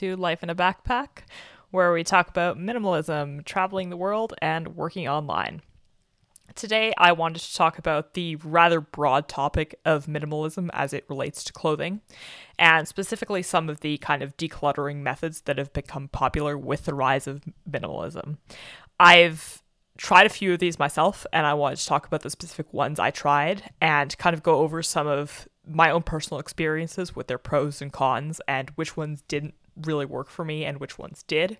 [0.00, 1.24] To Life in a Backpack,
[1.70, 5.60] where we talk about minimalism, traveling the world, and working online.
[6.54, 11.44] Today, I wanted to talk about the rather broad topic of minimalism as it relates
[11.44, 12.00] to clothing,
[12.58, 16.94] and specifically some of the kind of decluttering methods that have become popular with the
[16.94, 18.38] rise of minimalism.
[18.98, 19.62] I've
[19.98, 22.98] tried a few of these myself, and I wanted to talk about the specific ones
[22.98, 27.36] I tried and kind of go over some of my own personal experiences with their
[27.36, 31.58] pros and cons and which ones didn't really work for me and which ones did.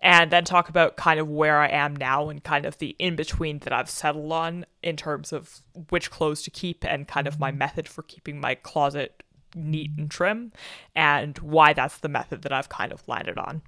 [0.00, 3.16] And then talk about kind of where I am now and kind of the in
[3.16, 7.40] between that I've settled on in terms of which clothes to keep and kind of
[7.40, 7.58] my mm-hmm.
[7.58, 9.22] method for keeping my closet
[9.54, 10.52] neat and trim
[10.94, 13.62] and why that's the method that I've kind of landed on.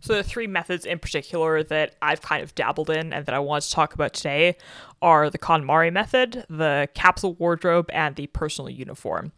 [0.00, 3.38] So, the three methods in particular that I've kind of dabbled in and that I
[3.38, 4.56] want to talk about today
[5.02, 9.32] are the KonMari method, the capsule wardrobe, and the personal uniform.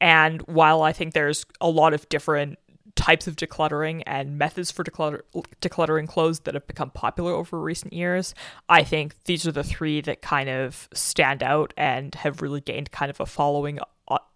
[0.00, 2.58] And while I think there's a lot of different
[3.00, 5.22] types of decluttering and methods for declutter-
[5.62, 8.34] decluttering clothes that have become popular over recent years,
[8.68, 12.90] I think these are the three that kind of stand out and have really gained
[12.90, 13.78] kind of a following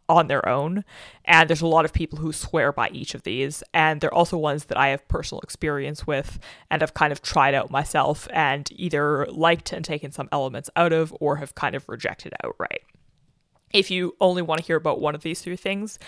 [0.09, 0.85] on their own.
[1.27, 3.63] And there's a lot of people who swear by each of these.
[3.75, 6.39] And they're also ones that I have personal experience with
[6.71, 10.93] and have kind of tried out myself and either liked and taken some elements out
[10.93, 12.83] of or have kind of rejected outright.
[13.75, 15.99] If you only want to hear about one of these three things,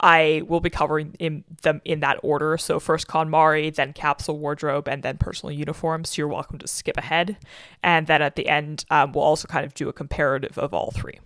[0.00, 2.56] I will be covering in them in that order.
[2.56, 6.04] So first KonMari, then capsule wardrobe, and then personal uniform.
[6.04, 7.36] So you're welcome to skip ahead.
[7.82, 10.92] And then at the end, um, we'll also kind of do a comparative of all
[10.92, 11.18] three.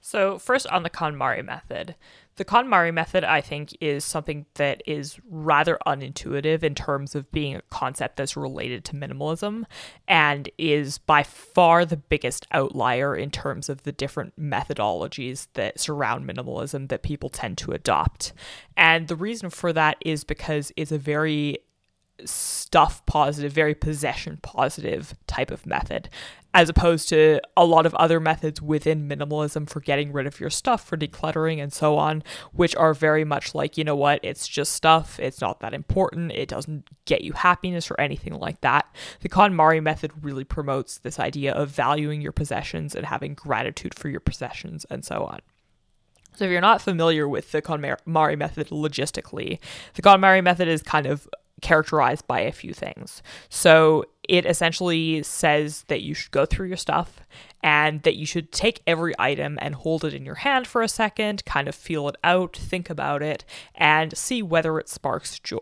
[0.00, 1.94] So, first on the KonMari method.
[2.36, 7.56] The KonMari method, I think, is something that is rather unintuitive in terms of being
[7.56, 9.64] a concept that's related to minimalism
[10.08, 16.26] and is by far the biggest outlier in terms of the different methodologies that surround
[16.26, 18.32] minimalism that people tend to adopt.
[18.76, 21.58] And the reason for that is because it's a very
[22.24, 26.08] stuff positive, very possession positive type of method,
[26.52, 30.50] as opposed to a lot of other methods within minimalism for getting rid of your
[30.50, 34.48] stuff, for decluttering, and so on, which are very much like, you know what, it's
[34.48, 38.92] just stuff, it's not that important, it doesn't get you happiness or anything like that.
[39.20, 44.08] The KonMari method really promotes this idea of valuing your possessions and having gratitude for
[44.08, 45.40] your possessions, and so on.
[46.36, 49.58] So if you're not familiar with the KonMari method logistically,
[49.94, 51.28] the KonMari method is kind of
[51.60, 53.22] characterized by a few things.
[53.48, 57.20] So it essentially says that you should go through your stuff
[57.62, 60.88] and that you should take every item and hold it in your hand for a
[60.88, 63.44] second, kind of feel it out, think about it,
[63.74, 65.58] and see whether it sparks joy.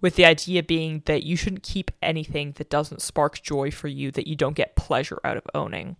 [0.00, 4.10] With the idea being that you shouldn't keep anything that doesn't spark joy for you,
[4.12, 5.96] that you don't get pleasure out of owning.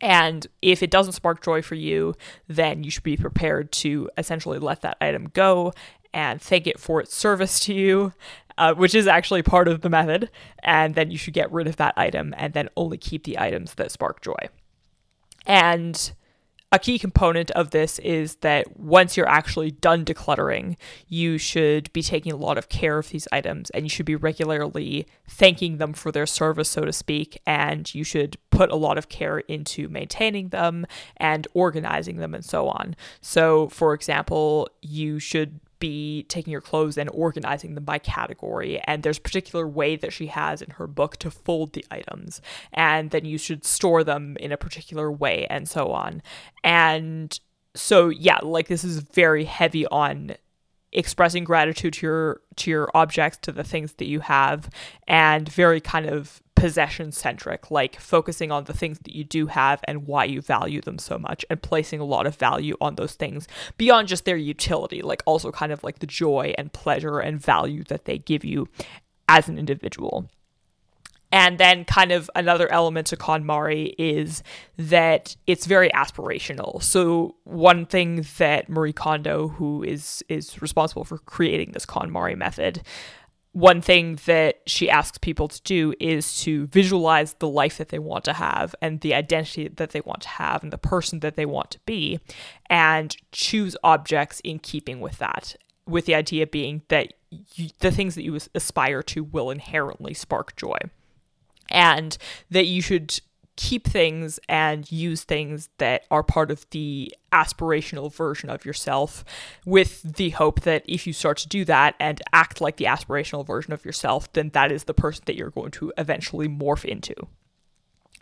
[0.00, 2.14] And if it doesn't spark joy for you,
[2.46, 5.72] then you should be prepared to essentially let that item go
[6.14, 8.12] and thank it for its service to you
[8.58, 10.30] uh, which is actually part of the method.
[10.62, 13.74] And then you should get rid of that item and then only keep the items
[13.74, 14.48] that spark joy.
[15.46, 16.12] And
[16.70, 20.76] a key component of this is that once you're actually done decluttering,
[21.06, 24.16] you should be taking a lot of care of these items and you should be
[24.16, 27.40] regularly thanking them for their service, so to speak.
[27.46, 30.84] And you should put a lot of care into maintaining them
[31.16, 32.96] and organizing them and so on.
[33.22, 39.02] So, for example, you should be taking your clothes and organizing them by category and
[39.02, 42.40] there's a particular way that she has in her book to fold the items
[42.72, 46.22] and then you should store them in a particular way and so on.
[46.64, 47.38] And
[47.74, 50.34] so yeah like this is very heavy on
[50.92, 54.70] expressing gratitude to your to your objects to the things that you have
[55.06, 59.80] and very kind of possession centric, like focusing on the things that you do have
[59.84, 63.14] and why you value them so much, and placing a lot of value on those
[63.14, 63.46] things
[63.76, 67.84] beyond just their utility, like also kind of like the joy and pleasure and value
[67.84, 68.68] that they give you
[69.28, 70.28] as an individual.
[71.30, 74.42] And then, kind of another element to KonMari is
[74.78, 76.82] that it's very aspirational.
[76.82, 82.82] So, one thing that Marie Kondo, who is is responsible for creating this KonMari method,
[83.52, 87.98] one thing that she asks people to do is to visualize the life that they
[87.98, 91.34] want to have and the identity that they want to have and the person that
[91.34, 92.20] they want to be
[92.70, 98.14] and choose objects in keeping with that with the idea being that you, the things
[98.14, 100.78] that you aspire to will inherently spark joy
[101.68, 102.16] and
[102.50, 103.20] that you should
[103.58, 109.24] keep things and use things that are part of the aspirational version of yourself
[109.66, 113.44] with the hope that if you start to do that and act like the aspirational
[113.44, 117.14] version of yourself, then that is the person that you're going to eventually morph into.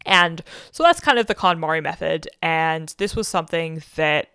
[0.07, 2.29] And so that's kind of the KonMari method.
[2.41, 4.29] And this was something that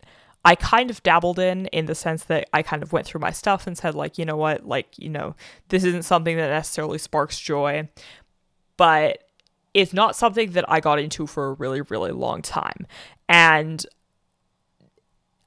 [0.44, 3.32] I kind of dabbled in in the sense that I kind of went through my
[3.32, 5.36] stuff and said like, you know what, like, you know,
[5.70, 7.90] this isn't something that necessarily sparks joy,
[8.82, 9.26] but
[9.76, 12.88] it's not something that I got into for a really really long time.
[13.30, 13.86] And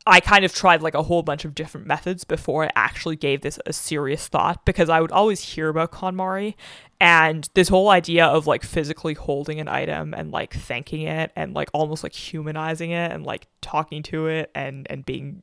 [0.06, 3.40] I kind of tried like a whole bunch of different methods before I actually gave
[3.40, 6.54] this a serious thought because I would always hear about KonMari
[7.00, 11.54] and this whole idea of like physically holding an item and like thanking it and
[11.54, 15.42] like almost like humanizing it and like talking to it and and being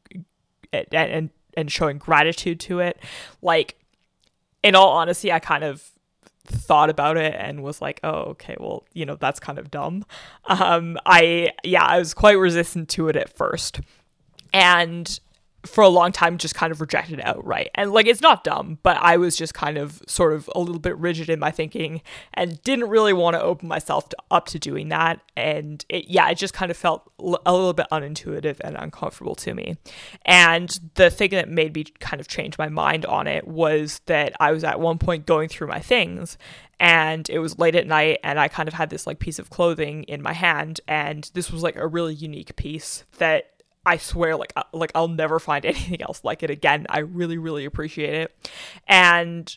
[0.71, 2.97] and and, and showing gratitude to it
[3.41, 3.75] like
[4.63, 5.91] in all honesty I kind of
[6.45, 10.05] thought about it and was like, oh, okay, well, you know, that's kind of dumb.
[10.45, 13.81] Um, I, yeah, I was quite resistant to it at first
[14.53, 15.19] and
[15.65, 17.69] for a long time just kind of rejected it outright.
[17.75, 20.79] And like it's not dumb, but I was just kind of sort of a little
[20.79, 22.01] bit rigid in my thinking
[22.33, 25.21] and didn't really want to open myself to, up to doing that.
[25.37, 29.35] And it, yeah, it just kind of felt l- a little bit unintuitive and uncomfortable
[29.35, 29.77] to me.
[30.25, 34.33] And the thing that made me kind of change my mind on it was that
[34.39, 36.37] I was at one point going through my things
[36.79, 39.51] and it was late at night and I kind of had this like piece of
[39.51, 44.35] clothing in my hand and this was like a really unique piece that I swear,
[44.35, 46.85] like, uh, like I'll never find anything else like it again.
[46.89, 48.49] I really, really appreciate it,
[48.87, 49.53] and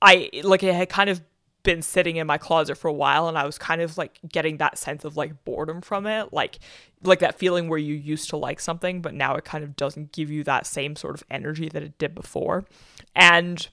[0.00, 1.22] I like it had kind of
[1.62, 4.56] been sitting in my closet for a while, and I was kind of like getting
[4.56, 6.58] that sense of like boredom from it, like,
[7.04, 10.12] like that feeling where you used to like something, but now it kind of doesn't
[10.12, 12.64] give you that same sort of energy that it did before,
[13.14, 13.68] and.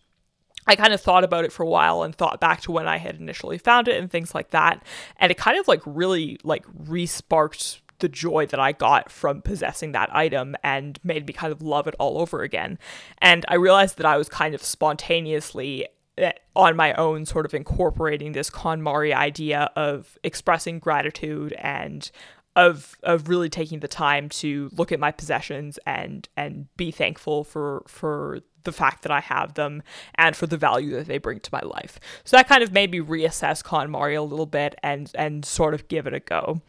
[0.67, 2.97] I kind of thought about it for a while and thought back to when I
[2.97, 4.83] had initially found it and things like that.
[5.17, 9.91] And it kind of like really like re-sparked the joy that I got from possessing
[9.91, 12.79] that item and made me kind of love it all over again.
[13.19, 15.87] And I realized that I was kind of spontaneously
[16.17, 22.09] eh, on my own sort of incorporating this KonMari idea of expressing gratitude and
[22.55, 27.43] of of really taking the time to look at my possessions and and be thankful
[27.43, 29.81] for for the fact that I have them
[30.15, 31.99] and for the value that they bring to my life.
[32.25, 35.87] So that kind of made me reassess KonMari a little bit and and sort of
[35.87, 36.61] give it a go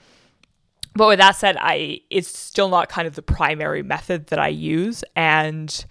[0.94, 4.48] but with that said, I it's still not kind of the primary method that I
[4.48, 5.84] use, and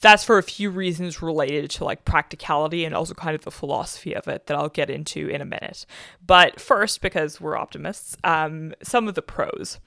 [0.00, 4.14] that's for a few reasons related to like practicality and also kind of the philosophy
[4.14, 5.86] of it that I'll get into in a minute.
[6.24, 9.78] But first, because we're optimists, um, some of the pros.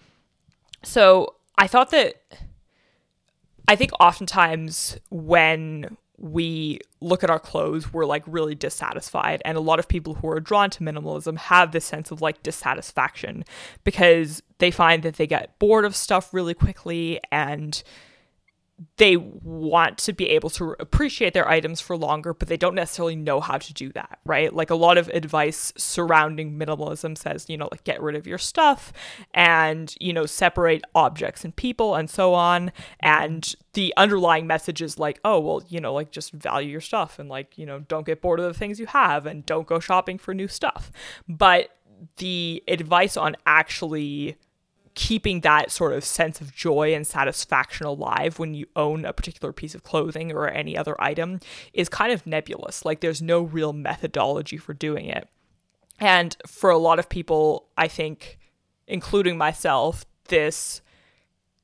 [0.83, 2.15] So I thought that
[3.67, 9.41] I think oftentimes when we look at our clothes, we're like really dissatisfied.
[9.45, 12.41] And a lot of people who are drawn to minimalism have this sense of like
[12.41, 13.45] dissatisfaction
[13.83, 17.83] because they find that they get bored of stuff really quickly and
[18.97, 23.15] they want to be able to appreciate their items for longer, but they don't necessarily
[23.15, 24.53] know how to do that, right?
[24.53, 28.37] Like a lot of advice surrounding minimalism says, you know, like get rid of your
[28.37, 28.93] stuff
[29.33, 32.71] and, you know, separate objects and people and so on.
[32.99, 37.17] And the underlying message is like, oh, well, you know, like just value your stuff
[37.17, 39.79] and like, you know, don't get bored of the things you have and don't go
[39.79, 40.91] shopping for new stuff.
[41.27, 41.69] But
[42.17, 44.37] the advice on actually
[44.97, 49.53] keeping that sort of sense of joy and satisfaction alive when you own a particular
[49.53, 51.39] piece of clothing or any other item
[51.71, 52.83] is kind of nebulous.
[52.83, 55.29] Like there's no real methodology for doing it.
[55.99, 58.39] And for a lot of people, I think,
[58.87, 60.81] including myself, this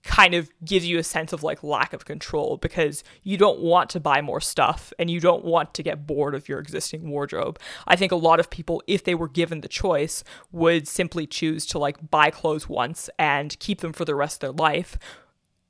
[0.03, 3.89] kind of gives you a sense of like lack of control because you don't want
[3.89, 7.57] to buy more stuff and you don't want to get bored of your existing wardrobe.
[7.87, 11.65] I think a lot of people if they were given the choice would simply choose
[11.67, 14.97] to like buy clothes once and keep them for the rest of their life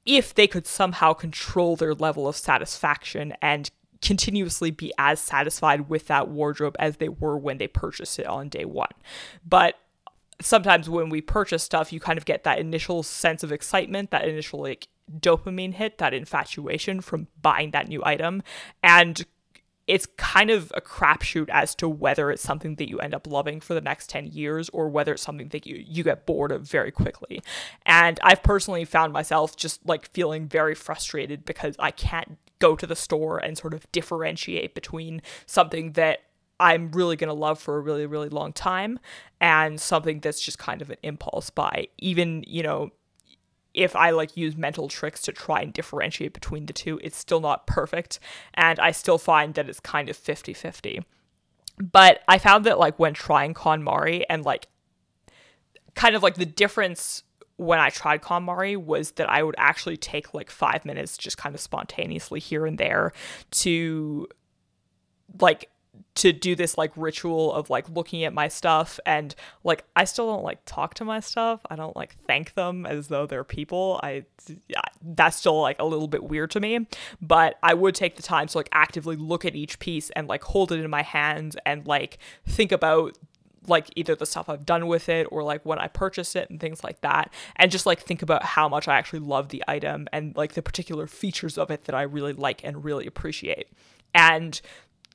[0.05, 3.71] if they could somehow control their level of satisfaction and
[4.01, 8.49] continuously be as satisfied with that wardrobe as they were when they purchased it on
[8.49, 8.87] day 1.
[9.47, 9.79] But
[10.41, 14.27] sometimes when we purchase stuff, you kind of get that initial sense of excitement, that
[14.27, 14.87] initial like
[15.19, 18.41] dopamine hit, that infatuation from buying that new item.
[18.81, 19.25] And
[19.85, 23.59] it's kind of a crapshoot as to whether it's something that you end up loving
[23.59, 26.61] for the next 10 years or whether it's something that you, you get bored of
[26.61, 27.41] very quickly.
[27.85, 32.87] And I've personally found myself just like feeling very frustrated because I can't go to
[32.87, 36.19] the store and sort of differentiate between something that
[36.63, 38.97] I'm really going to love for a really, really long time
[39.41, 41.87] and something that's just kind of an impulse buy.
[41.97, 42.91] Even, you know,
[43.73, 47.41] if I like use mental tricks to try and differentiate between the two, it's still
[47.41, 48.21] not perfect.
[48.53, 51.03] And I still find that it's kind of 50 50.
[51.77, 54.69] But I found that like when trying KonMari and like
[55.95, 57.23] kind of like the difference
[57.57, 61.53] when I tried KonMari was that I would actually take like five minutes just kind
[61.53, 63.11] of spontaneously here and there
[63.51, 64.29] to
[65.41, 65.69] like
[66.15, 69.33] to do this like ritual of like looking at my stuff and
[69.63, 71.61] like I still don't like talk to my stuff.
[71.69, 73.99] I don't like thank them as though they're people.
[74.03, 74.25] I
[75.01, 76.87] that's still like a little bit weird to me,
[77.21, 80.43] but I would take the time to like actively look at each piece and like
[80.43, 83.17] hold it in my hands and like think about
[83.67, 86.59] like either the stuff I've done with it or like when I purchased it and
[86.59, 87.33] things like that.
[87.55, 90.61] And just like think about how much I actually love the item and like the
[90.61, 93.67] particular features of it that I really like and really appreciate.
[94.13, 94.61] And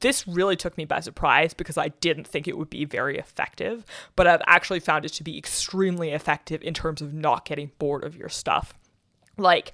[0.01, 3.85] this really took me by surprise because I didn't think it would be very effective,
[4.17, 8.05] but I've actually found it to be extremely effective in terms of not getting bored
[8.05, 8.75] of your stuff.
[9.37, 9.73] Like,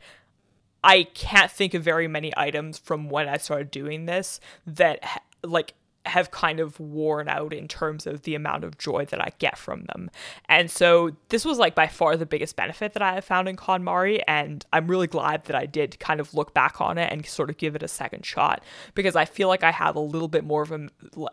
[0.83, 5.75] I can't think of very many items from when I started doing this that, like,
[6.07, 9.57] have kind of worn out in terms of the amount of joy that I get
[9.57, 10.11] from them.
[10.49, 13.57] And so this was like by far the biggest benefit that I have found in
[13.57, 17.25] KonMari and I'm really glad that I did kind of look back on it and
[17.25, 18.63] sort of give it a second shot
[18.95, 20.89] because I feel like I have a little bit more of a,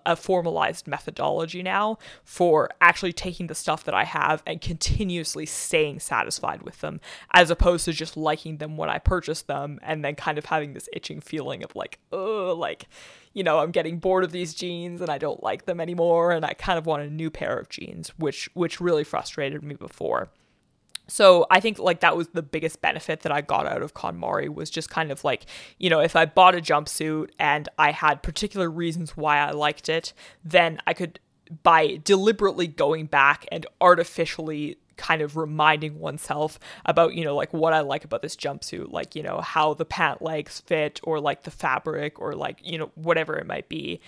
[0.05, 5.99] a formalized methodology now for actually taking the stuff that I have and continuously staying
[5.99, 7.01] satisfied with them
[7.33, 10.73] as opposed to just liking them when I purchase them and then kind of having
[10.73, 12.87] this itching feeling of like, oh, like
[13.33, 16.45] you know, I'm getting bored of these jeans and I don't like them anymore and
[16.45, 20.29] I kind of want a new pair of jeans, which which really frustrated me before.
[21.07, 24.53] So I think like that was the biggest benefit that I got out of KonMari
[24.53, 25.45] was just kind of like,
[25.77, 29.89] you know, if I bought a jumpsuit and I had particular reasons why I liked
[29.89, 30.13] it,
[30.45, 31.19] then I could
[31.63, 37.73] by deliberately going back and artificially kind of reminding oneself about, you know, like what
[37.73, 41.41] I like about this jumpsuit, like, you know, how the pant legs fit or like
[41.41, 43.99] the fabric or like, you know, whatever it might be.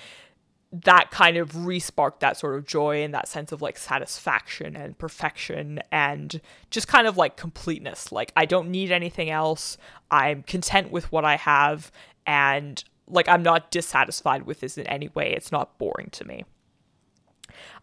[0.72, 4.98] That kind of resparked that sort of joy and that sense of like satisfaction and
[4.98, 8.12] perfection and just kind of like completeness.
[8.12, 9.78] Like, I don't need anything else.
[10.12, 11.92] I'm content with what I have.
[12.28, 15.34] And like, I'm not dissatisfied with this in any way.
[15.34, 16.46] It's not boring to me.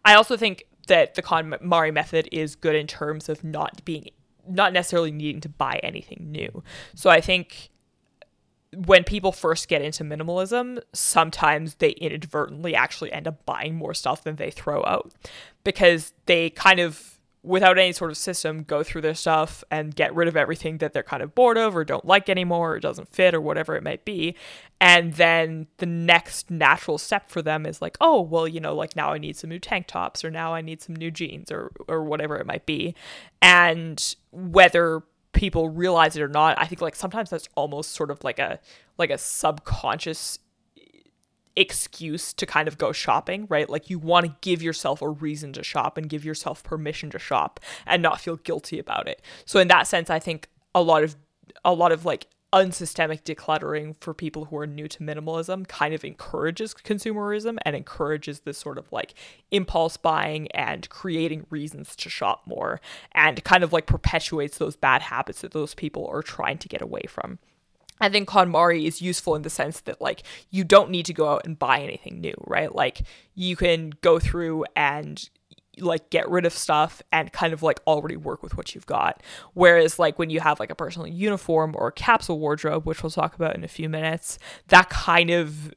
[0.03, 4.09] I also think that the KonMari method is good in terms of not being
[4.47, 6.63] not necessarily needing to buy anything new.
[6.95, 7.69] So I think
[8.73, 14.23] when people first get into minimalism, sometimes they inadvertently actually end up buying more stuff
[14.23, 15.11] than they throw out
[15.63, 20.13] because they kind of without any sort of system go through their stuff and get
[20.13, 23.09] rid of everything that they're kind of bored of or don't like anymore or doesn't
[23.09, 24.35] fit or whatever it might be
[24.81, 28.95] and then the next natural step for them is like oh well you know like
[28.95, 31.71] now i need some new tank tops or now i need some new jeans or
[31.87, 32.93] or whatever it might be
[33.41, 38.21] and whether people realize it or not i think like sometimes that's almost sort of
[38.23, 38.59] like a
[38.97, 40.39] like a subconscious
[41.55, 43.69] excuse to kind of go shopping, right?
[43.69, 47.19] Like you want to give yourself a reason to shop and give yourself permission to
[47.19, 49.21] shop and not feel guilty about it.
[49.45, 51.17] So in that sense, I think a lot of
[51.65, 56.03] a lot of like unsystemic decluttering for people who are new to minimalism kind of
[56.03, 59.13] encourages consumerism and encourages this sort of like
[59.51, 62.81] impulse buying and creating reasons to shop more
[63.13, 66.81] and kind of like perpetuates those bad habits that those people are trying to get
[66.81, 67.39] away from.
[68.01, 71.29] I think KonMari is useful in the sense that like you don't need to go
[71.29, 72.73] out and buy anything new, right?
[72.73, 73.03] Like
[73.35, 75.29] you can go through and
[75.79, 79.23] like get rid of stuff and kind of like already work with what you've got.
[79.53, 83.35] Whereas like when you have like a personal uniform or capsule wardrobe, which we'll talk
[83.35, 84.37] about in a few minutes,
[84.67, 85.73] that kind of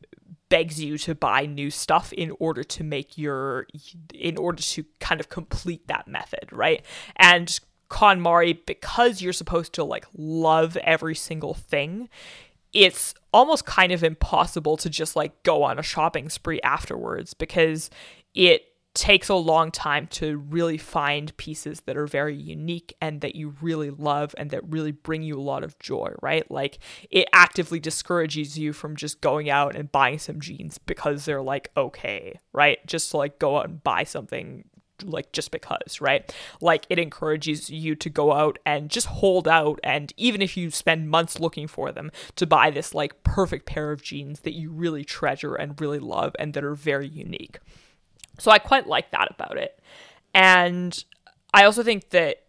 [0.48, 3.66] begs you to buy new stuff in order to make your
[4.12, 6.84] in order to kind of complete that method, right?
[7.16, 7.58] And
[7.90, 12.08] KonMari, because you're supposed to like love every single thing,
[12.72, 17.90] it's almost kind of impossible to just like go on a shopping spree afterwards because
[18.34, 23.34] it takes a long time to really find pieces that are very unique and that
[23.34, 26.48] you really love and that really bring you a lot of joy, right?
[26.48, 26.78] Like
[27.10, 31.70] it actively discourages you from just going out and buying some jeans because they're like
[31.76, 32.78] okay, right?
[32.86, 34.64] Just to like go out and buy something
[35.02, 36.32] like just because, right?
[36.60, 40.70] Like it encourages you to go out and just hold out and even if you
[40.70, 44.70] spend months looking for them to buy this like perfect pair of jeans that you
[44.70, 47.58] really treasure and really love and that are very unique.
[48.38, 49.78] So I quite like that about it.
[50.34, 51.04] And
[51.52, 52.42] I also think that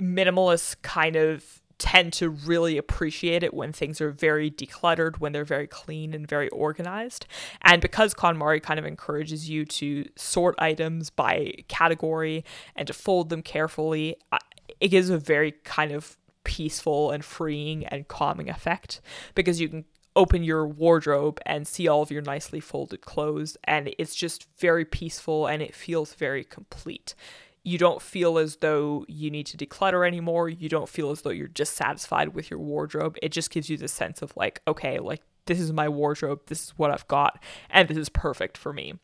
[0.00, 5.44] minimalists kind of tend to really appreciate it when things are very decluttered, when they're
[5.44, 7.26] very clean and very organized.
[7.62, 12.44] And because KonMari kind of encourages you to sort items by category
[12.76, 14.38] and to fold them carefully, uh,
[14.78, 19.00] it gives a very kind of peaceful and freeing and calming effect
[19.34, 19.84] because you can
[20.16, 24.84] open your wardrobe and see all of your nicely folded clothes and it's just very
[24.84, 27.14] peaceful and it feels very complete
[27.62, 30.48] you don't feel as though you need to declutter anymore.
[30.48, 33.18] You don't feel as though you're dissatisfied with your wardrobe.
[33.22, 36.64] It just gives you the sense of like, okay, like this is my wardrobe, this
[36.64, 38.94] is what I've got, and this is perfect for me.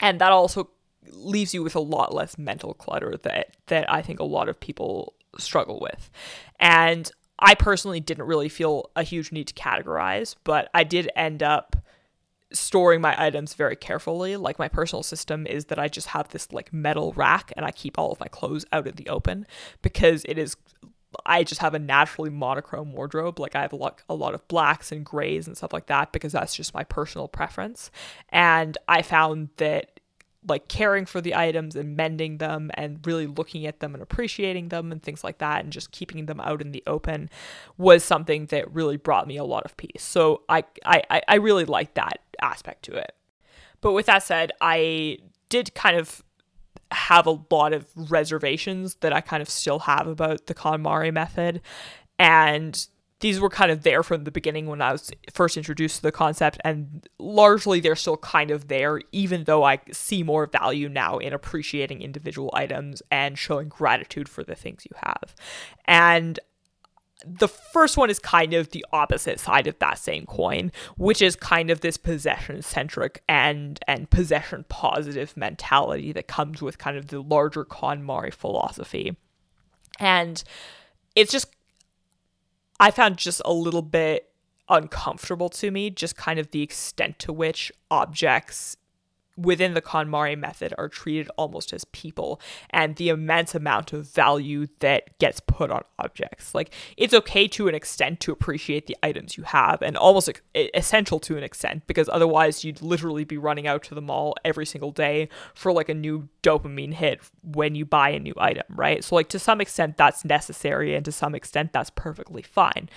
[0.00, 0.70] And that also
[1.08, 4.58] leaves you with a lot less mental clutter that that I think a lot of
[4.58, 6.10] people struggle with.
[6.58, 11.42] And I personally didn't really feel a huge need to categorize, but I did end
[11.42, 11.76] up
[12.52, 14.36] storing my items very carefully.
[14.36, 17.70] Like my personal system is that I just have this like metal rack and I
[17.70, 19.46] keep all of my clothes out in the open
[19.82, 20.56] because it is
[21.24, 23.38] I just have a naturally monochrome wardrobe.
[23.38, 26.12] Like I have a lot, a lot of blacks and grays and stuff like that
[26.12, 27.90] because that's just my personal preference.
[28.28, 29.95] And I found that
[30.46, 34.68] like caring for the items and mending them and really looking at them and appreciating
[34.68, 37.28] them and things like that and just keeping them out in the open
[37.76, 40.02] was something that really brought me a lot of peace.
[40.02, 43.12] So I I I really like that aspect to it.
[43.80, 46.22] But with that said, I did kind of
[46.90, 51.60] have a lot of reservations that I kind of still have about the KonMari method.
[52.18, 52.86] And
[53.20, 56.12] these were kind of there from the beginning when I was first introduced to the
[56.12, 61.18] concept, and largely they're still kind of there, even though I see more value now
[61.18, 65.34] in appreciating individual items and showing gratitude for the things you have.
[65.86, 66.38] And
[67.24, 71.34] the first one is kind of the opposite side of that same coin, which is
[71.34, 77.08] kind of this possession centric and and possession positive mentality that comes with kind of
[77.08, 79.16] the larger KonMari philosophy.
[79.98, 80.44] And
[81.14, 81.55] it's just
[82.78, 84.30] I found just a little bit
[84.68, 88.76] uncomfortable to me, just kind of the extent to which objects
[89.36, 92.40] within the KonMari method are treated almost as people
[92.70, 96.54] and the immense amount of value that gets put on objects.
[96.54, 101.18] Like, it's okay to an extent to appreciate the items you have and almost essential
[101.20, 104.90] to an extent because otherwise you'd literally be running out to the mall every single
[104.90, 109.04] day for like a new dopamine hit when you buy a new item, right?
[109.04, 112.88] So, like, to some extent, that's necessary and to some extent, that's perfectly fine.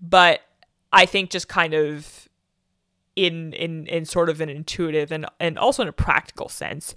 [0.00, 0.42] But
[0.92, 2.27] I think just kind of
[3.26, 6.94] in in in sort of an intuitive and and also in a practical sense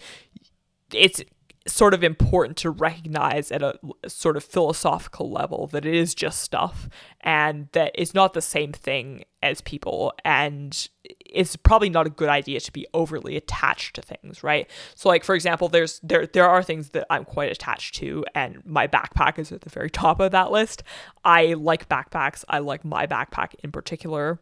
[0.94, 1.24] it's
[1.68, 6.42] sort of important to recognize at a sort of philosophical level that it is just
[6.42, 6.90] stuff
[7.22, 10.12] and that it's not the same thing as people.
[10.26, 14.70] And it's probably not a good idea to be overly attached to things right?
[14.96, 18.66] So like for example there's there there are things that I'm quite attached to and
[18.66, 20.82] my backpack is at the very top of that list.
[21.24, 22.44] I like backpacks.
[22.50, 24.40] I like my backpack in particular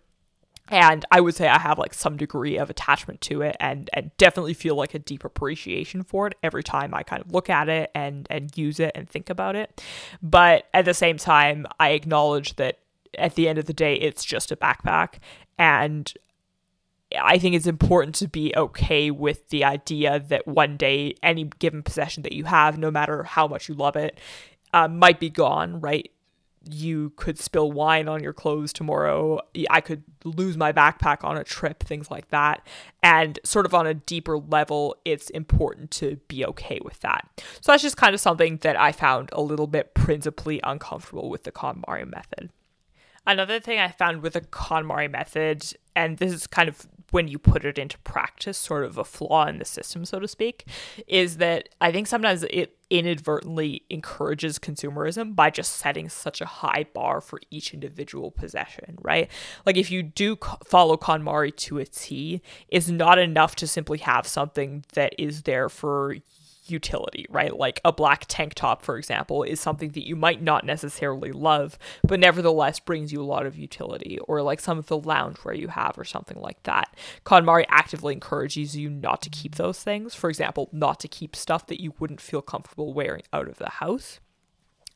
[0.70, 4.12] and I would say I have like some degree of attachment to it and and
[4.18, 7.70] definitely feel like a deep appreciation for it every time I kind of look at
[7.70, 9.84] it and and use it and think about it.
[10.22, 12.80] But at the same time, I acknowledge that
[13.18, 15.16] at the end of the day it's just a backpack
[15.58, 16.14] and
[17.20, 21.82] I think it's important to be okay with the idea that one day any given
[21.82, 24.20] possession that you have, no matter how much you love it,
[24.74, 26.12] uh, might be gone, right?
[26.74, 29.40] You could spill wine on your clothes tomorrow.
[29.70, 32.66] I could lose my backpack on a trip, things like that.
[33.04, 37.28] And sort of on a deeper level, it's important to be okay with that.
[37.62, 41.44] So that's just kind of something that I found a little bit principally uncomfortable with
[41.44, 42.50] the KonMari method.
[43.28, 45.64] Another thing I found with the KonMari method,
[45.96, 49.46] and this is kind of when you put it into practice, sort of a flaw
[49.48, 50.66] in the system, so to speak,
[51.08, 56.86] is that I think sometimes it inadvertently encourages consumerism by just setting such a high
[56.94, 59.30] bar for each individual possession, right?
[59.66, 64.28] Like if you do follow KonMari to a T, it's not enough to simply have
[64.28, 66.16] something that is there for
[66.72, 67.56] utility, right?
[67.56, 71.78] Like a black tank top, for example, is something that you might not necessarily love,
[72.04, 75.70] but nevertheless brings you a lot of utility, or like some of the loungewear you
[75.70, 76.96] have, or something like that.
[77.26, 80.16] KonMari actively encourages you not to keep those things.
[80.16, 83.70] For example, not to keep stuff that you wouldn't feel comfortable wearing out of the
[83.70, 84.20] house.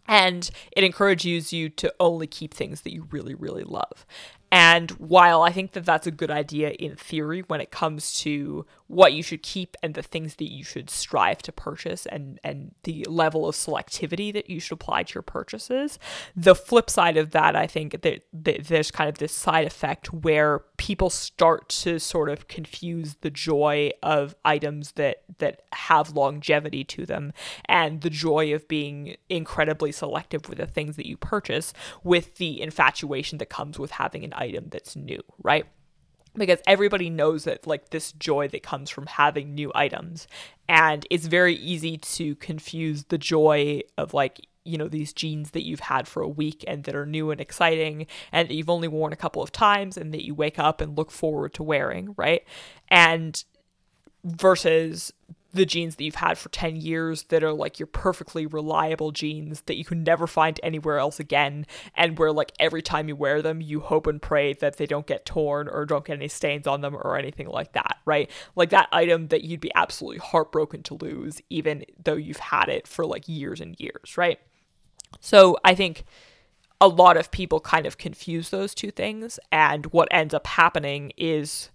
[0.05, 4.05] And it encourages you to only keep things that you really, really love.
[4.51, 8.65] And while I think that that's a good idea in theory when it comes to
[8.93, 12.73] what you should keep and the things that you should strive to purchase and, and
[12.83, 15.97] the level of selectivity that you should apply to your purchases,
[16.35, 20.13] the flip side of that, I think that, that there's kind of this side effect
[20.13, 26.83] where people start to sort of confuse the joy of items that, that have longevity
[26.83, 27.33] to them
[27.65, 32.61] and the joy of being incredibly selective with the things that you purchase with the
[32.61, 35.65] infatuation that comes with having an item that's new, right?
[36.35, 40.27] Because everybody knows that, like, this joy that comes from having new items.
[40.67, 45.65] And it's very easy to confuse the joy of, like, you know, these jeans that
[45.65, 48.87] you've had for a week and that are new and exciting and that you've only
[48.87, 52.15] worn a couple of times and that you wake up and look forward to wearing,
[52.17, 52.43] right?
[52.87, 53.43] And
[54.23, 55.11] versus
[55.53, 59.61] the jeans that you've had for 10 years that are like your perfectly reliable jeans
[59.61, 63.41] that you can never find anywhere else again and where like every time you wear
[63.41, 66.65] them you hope and pray that they don't get torn or don't get any stains
[66.65, 68.29] on them or anything like that right?
[68.55, 72.87] Like that item that you'd be absolutely heartbroken to lose even though you've had it
[72.87, 74.39] for like years and years right?
[75.19, 76.03] So i think
[76.81, 81.13] a lot of people kind of confuse those two things and what ends up happening
[81.15, 81.69] is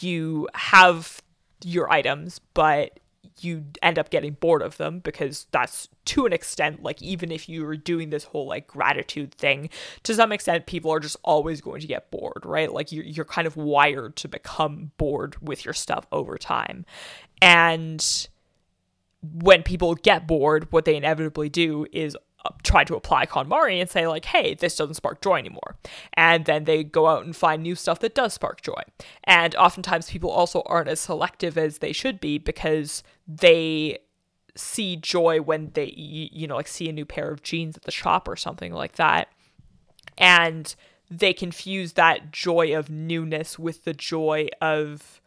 [0.00, 1.22] you have
[1.62, 2.99] your items but
[3.40, 7.48] you end up getting bored of them because that's to an extent like even if
[7.48, 9.68] you were doing this whole like gratitude thing
[10.02, 12.72] to some extent people are just always going to get bored right?
[12.72, 16.84] Like you're, you're kind of wired to become bored with your stuff over time.
[17.42, 18.28] And
[19.22, 22.16] when people get bored what they inevitably do is
[22.62, 25.76] try to apply KonMari and say like, hey, this doesn't spark joy anymore.
[26.14, 28.82] And then they go out and find new stuff that does spark joy.
[29.24, 33.98] And oftentimes people also aren't as selective as they should be because they
[34.56, 37.90] see joy when they you know like see a new pair of jeans at the
[37.90, 39.28] shop or something like that.
[40.18, 40.74] And
[41.10, 45.19] they confuse that joy of newness with the joy of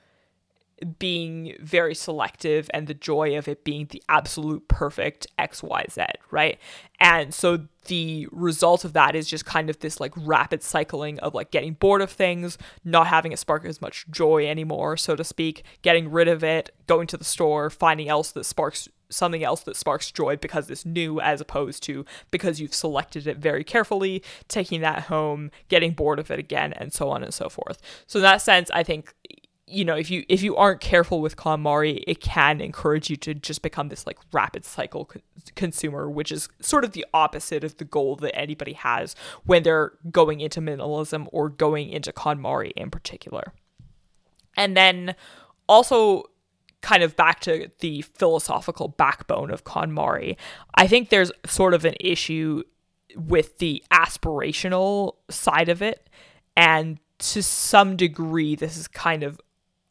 [0.99, 6.59] being very selective and the joy of it being the absolute perfect XYZ, right?
[6.99, 11.33] And so the result of that is just kind of this like rapid cycling of
[11.33, 15.23] like getting bored of things, not having it spark as much joy anymore, so to
[15.23, 19.61] speak, getting rid of it, going to the store, finding else that sparks something else
[19.61, 24.23] that sparks joy because it's new as opposed to because you've selected it very carefully,
[24.47, 27.79] taking that home, getting bored of it again, and so on and so forth.
[28.07, 29.13] So in that sense, I think
[29.65, 33.33] you know if you if you aren't careful with KonMari, it can encourage you to
[33.33, 35.21] just become this like rapid cycle co-
[35.55, 39.93] consumer which is sort of the opposite of the goal that anybody has when they're
[40.11, 43.53] going into minimalism or going into KonMari in particular.
[44.55, 45.15] And then
[45.67, 46.25] also
[46.81, 50.35] kind of back to the philosophical backbone of KonMari
[50.75, 52.61] i think there's sort of an issue
[53.15, 56.09] with the aspirational side of it.
[56.55, 59.39] And to some degree this is kind of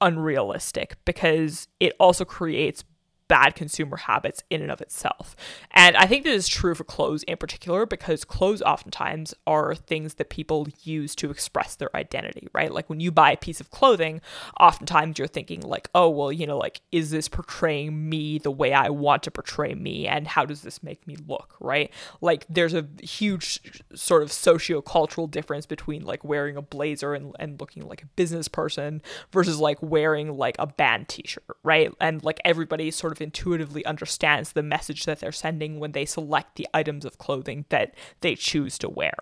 [0.03, 2.85] unrealistic because it also creates
[3.33, 5.35] bad consumer habits in and of itself.
[5.71, 10.17] And I think this is true for clothes in particular because clothes oftentimes are things
[10.17, 12.71] that people use to express their identity, right?
[12.71, 14.21] Like when you buy a piece of clothing,
[14.61, 18.75] oftentimes you're thinking like, "Oh, well, you know, like is this portraying me the way
[18.75, 21.91] I want to portray me and how does this make me look?" right?
[22.21, 27.59] Like there's a huge sort of socio-cultural difference between like wearing a blazer and, and
[27.59, 29.01] looking like a business person
[29.33, 31.91] versus like wearing like a band t-shirt, right?
[31.99, 36.57] And like everybody sort of intuitively understands the message that they're sending when they select
[36.57, 39.15] the items of clothing that they choose to wear.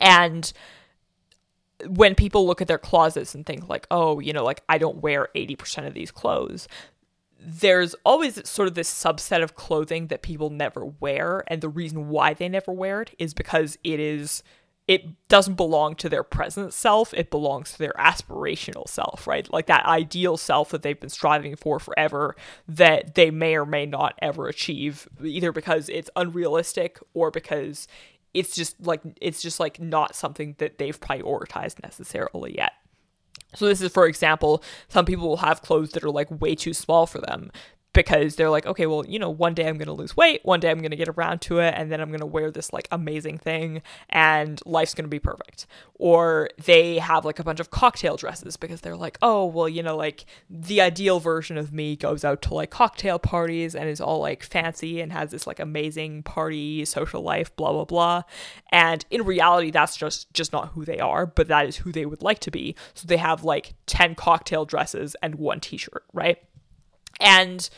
[0.00, 0.52] And
[1.88, 5.02] when people look at their closets and think like, "Oh, you know, like I don't
[5.02, 6.68] wear 80% of these clothes."
[7.38, 12.08] There's always sort of this subset of clothing that people never wear, and the reason
[12.08, 14.42] why they never wear it is because it is
[14.88, 19.52] it doesn't belong to their present self it belongs to their aspirational self right?
[19.52, 22.36] Like that ideal self that they've been striving for forever
[22.68, 27.88] that they may or may not ever achieve either because it's unrealistic or because
[28.34, 32.72] it's just like it's just like not something that they've prioritized necessarily yet.
[33.54, 36.74] So this is for example some people will have clothes that are like way too
[36.74, 37.50] small for them
[37.96, 40.60] because they're like, okay, well, you know, one day I'm going to lose weight, one
[40.60, 42.72] day I'm going to get around to it, and then I'm going to wear this
[42.72, 43.80] like amazing thing,
[44.10, 45.66] and life's going to be perfect.
[45.94, 49.82] Or they have like a bunch of cocktail dresses because they're like, oh, well, you
[49.82, 54.00] know, like the ideal version of me goes out to like cocktail parties and is
[54.00, 58.22] all like fancy and has this like amazing party social life, blah blah blah.
[58.70, 62.04] And in reality, that's just just not who they are, but that is who they
[62.04, 62.76] would like to be.
[62.92, 66.38] So they have like ten cocktail dresses and one T-shirt, right?
[67.20, 67.68] And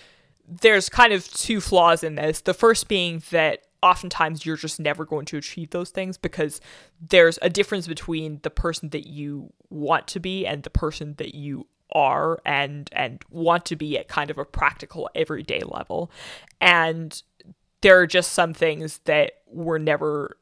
[0.47, 2.41] there's kind of two flaws in this.
[2.41, 6.61] The first being that oftentimes you're just never going to achieve those things because
[7.01, 11.35] there's a difference between the person that you want to be and the person that
[11.35, 16.11] you are and and want to be at kind of a practical everyday level
[16.61, 17.23] and
[17.81, 20.37] there are just some things that were never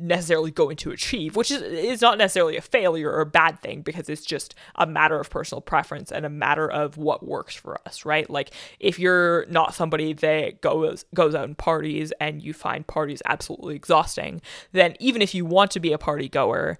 [0.00, 3.82] necessarily going to achieve, which is is not necessarily a failure or a bad thing
[3.82, 7.80] because it's just a matter of personal preference and a matter of what works for
[7.86, 8.28] us, right?
[8.28, 13.22] Like if you're not somebody that goes goes out and parties and you find parties
[13.24, 14.40] absolutely exhausting,
[14.72, 16.78] then even if you want to be a party goer,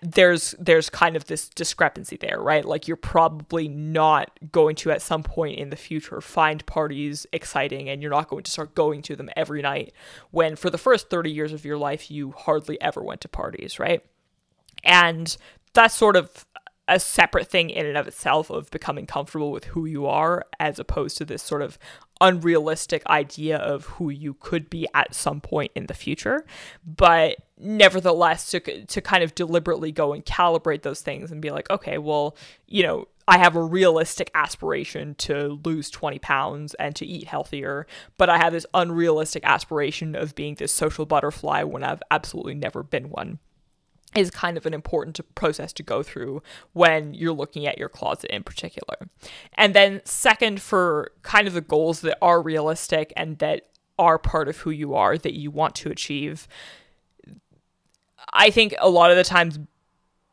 [0.00, 2.64] there's there's kind of this discrepancy there, right?
[2.64, 7.88] Like you're probably not going to at some point in the future find parties exciting
[7.88, 9.92] and you're not going to start going to them every night
[10.30, 13.80] when for the first 30 years of your life you hardly ever went to parties,
[13.80, 14.04] right?
[14.84, 15.36] And
[15.74, 16.46] that's sort of
[16.88, 20.78] a separate thing in and of itself of becoming comfortable with who you are as
[20.78, 21.78] opposed to this sort of
[22.22, 26.46] unrealistic idea of who you could be at some point in the future.
[26.86, 31.70] But nevertheless to to kind of deliberately go and calibrate those things and be like
[31.70, 37.06] okay well you know I have a realistic aspiration to lose 20 pounds and to
[37.06, 37.86] eat healthier,
[38.18, 42.82] but I have this unrealistic aspiration of being this social butterfly when I've absolutely never
[42.82, 43.38] been one
[44.14, 48.30] is kind of an important process to go through when you're looking at your closet
[48.30, 48.96] in particular.
[49.54, 54.48] And then, second, for kind of the goals that are realistic and that are part
[54.48, 56.46] of who you are that you want to achieve,
[58.32, 59.58] I think a lot of the times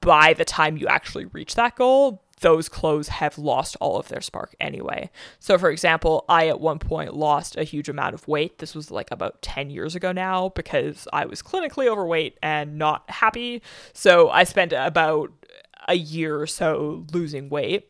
[0.02, 4.22] by the time you actually reach that goal, those clothes have lost all of their
[4.22, 5.10] spark anyway.
[5.40, 8.60] So, for example, I at one point lost a huge amount of weight.
[8.60, 13.10] This was like about 10 years ago now because I was clinically overweight and not
[13.10, 13.62] happy.
[13.94, 15.32] So, I spent about
[15.88, 17.88] a year or so losing weight.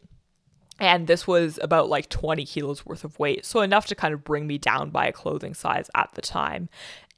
[0.82, 3.46] And this was about like 20 kilos worth of weight.
[3.46, 6.70] So, enough to kind of bring me down by a clothing size at the time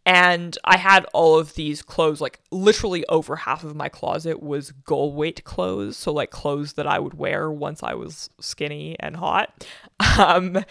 [0.05, 4.71] and I had all of these clothes, like literally over half of my closet was
[4.71, 5.97] goal weight clothes.
[5.97, 9.65] So, like clothes that I would wear once I was skinny and hot.
[10.17, 10.65] Um,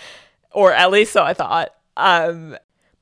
[0.50, 1.70] or at least so I thought.
[1.96, 2.56] Um,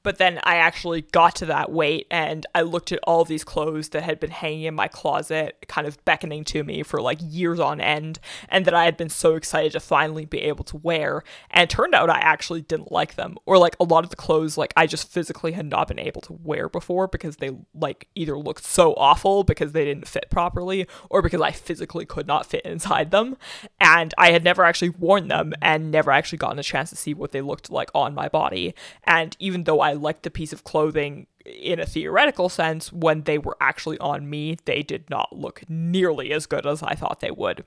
[0.08, 3.90] but then I actually got to that weight and I looked at all these clothes
[3.90, 7.60] that had been hanging in my closet, kind of beckoning to me for like years
[7.60, 8.18] on end,
[8.48, 11.22] and that I had been so excited to finally be able to wear.
[11.50, 13.36] And it turned out I actually didn't like them.
[13.44, 16.22] Or like a lot of the clothes, like I just physically had not been able
[16.22, 20.86] to wear before because they like either looked so awful because they didn't fit properly
[21.10, 23.36] or because I physically could not fit inside them.
[23.78, 27.12] And I had never actually worn them and never actually gotten a chance to see
[27.12, 28.74] what they looked like on my body.
[29.04, 33.38] And even though I liked the piece of clothing in a theoretical sense, when they
[33.38, 37.30] were actually on me, they did not look nearly as good as I thought they
[37.30, 37.64] would.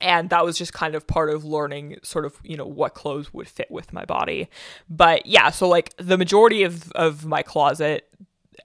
[0.00, 3.32] And that was just kind of part of learning sort of, you know, what clothes
[3.32, 4.48] would fit with my body.
[4.90, 8.08] But yeah, so like the majority of, of my closet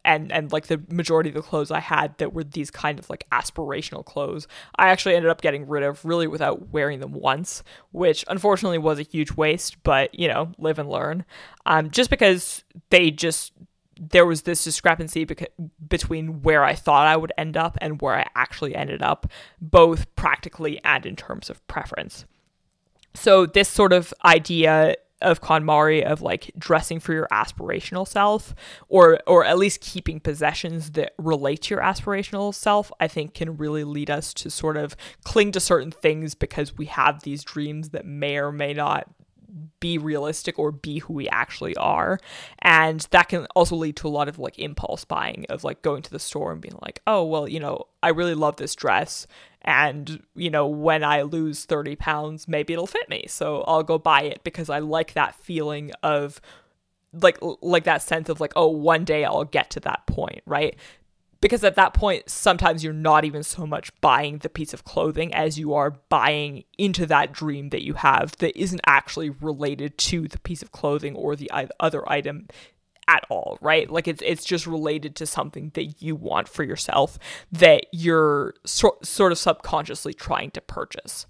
[0.08, 3.10] and and like the majority of the clothes I had that were these kind of
[3.10, 7.62] like aspirational clothes, I actually ended up getting rid of really without wearing them once,
[7.92, 9.84] which unfortunately was a huge waste.
[9.84, 11.26] But you know, live and learn.
[11.66, 13.52] Um, just because they just
[14.00, 15.48] there was this discrepancy beca-
[15.88, 20.16] between where I thought I would end up and where I actually ended up, both
[20.16, 22.26] practically and in terms of preference.
[23.14, 28.54] So this sort of idea of KonMari of like dressing for your aspirational self
[28.88, 33.58] or or at least keeping possessions that relate to your aspirational self I think can
[33.58, 37.90] really lead us to sort of cling to certain things because we have these dreams
[37.90, 39.10] that may or may not
[39.80, 42.20] be realistic or be who we actually are.
[42.60, 46.02] And that can also lead to a lot of like impulse buying of like going
[46.04, 49.28] to the store and being like oh well you know i really love this dress
[49.62, 53.98] and you know when i lose 30 pounds maybe it'll fit me so i'll go
[53.98, 56.42] buy it because i like that feeling of
[57.14, 60.78] like like that sense of like oh one day i'll get to that point right
[61.42, 65.34] because at that point sometimes you're not even so much buying the piece of clothing
[65.34, 70.28] as you are buying into that dream that you have that isn't actually related to
[70.28, 72.48] the piece of clothing or the other item
[73.08, 73.90] at all, right?
[73.90, 77.18] Like it's it's just related to something that you want for yourself
[77.52, 81.26] that you're so, sort of subconsciously trying to purchase.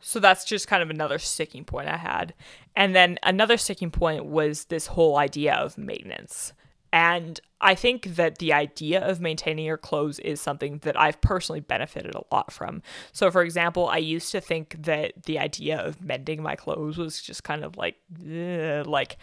[0.00, 2.34] So that's just kind of another sticking point I had.
[2.74, 6.52] And then another sticking point was this whole idea of maintenance.
[6.92, 11.60] And I think that the idea of maintaining your clothes is something that I've personally
[11.60, 12.82] benefited a lot from.
[13.12, 17.22] So, for example, I used to think that the idea of mending my clothes was
[17.22, 19.16] just kind of like, like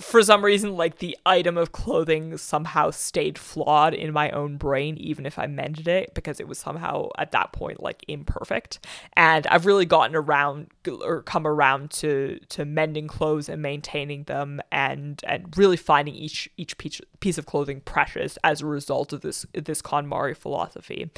[0.00, 4.96] for some reason, like the item of clothing somehow stayed flawed in my own brain,
[4.96, 8.84] even if I mended it, because it was somehow at that point like imperfect.
[9.14, 14.60] And I've really gotten around or come around to to mending clothes and maintaining them,
[14.72, 19.20] and and really finding each each piece piece of clothing precious as a result of
[19.20, 21.10] this this KonMari philosophy.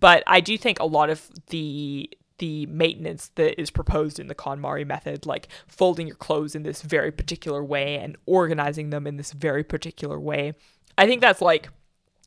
[0.00, 4.34] But I do think a lot of the the maintenance that is proposed in the
[4.34, 9.16] KonMari method, like folding your clothes in this very particular way and organizing them in
[9.16, 10.54] this very particular way.
[10.98, 11.68] I think that's like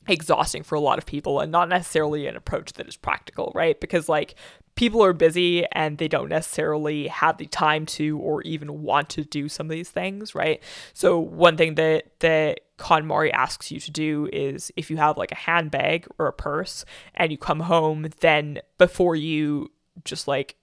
[0.08, 3.78] exhausting for a lot of people and not necessarily an approach that is practical, right?
[3.78, 4.34] Because like
[4.74, 9.24] people are busy and they don't necessarily have the time to or even want to
[9.24, 10.62] do some of these things, right?
[10.94, 15.32] So one thing that that KonMari asks you to do is if you have like
[15.32, 19.70] a handbag or a purse and you come home, then before you
[20.04, 20.56] just like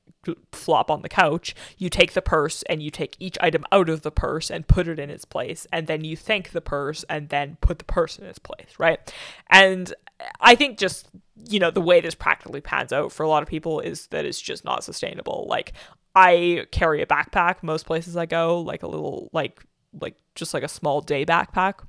[0.52, 4.02] flop on the couch, you take the purse and you take each item out of
[4.02, 5.68] the purse and put it in its place.
[5.72, 9.00] And then you thank the purse and then put the purse in its place, right?
[9.50, 9.94] And
[10.40, 11.08] I think just
[11.48, 14.26] you know, the way this practically pans out for a lot of people is that
[14.26, 15.46] it's just not sustainable.
[15.50, 15.74] Like
[16.16, 19.64] I carry a backpack most places I go, like a little like
[20.00, 21.86] like just like a small day backpack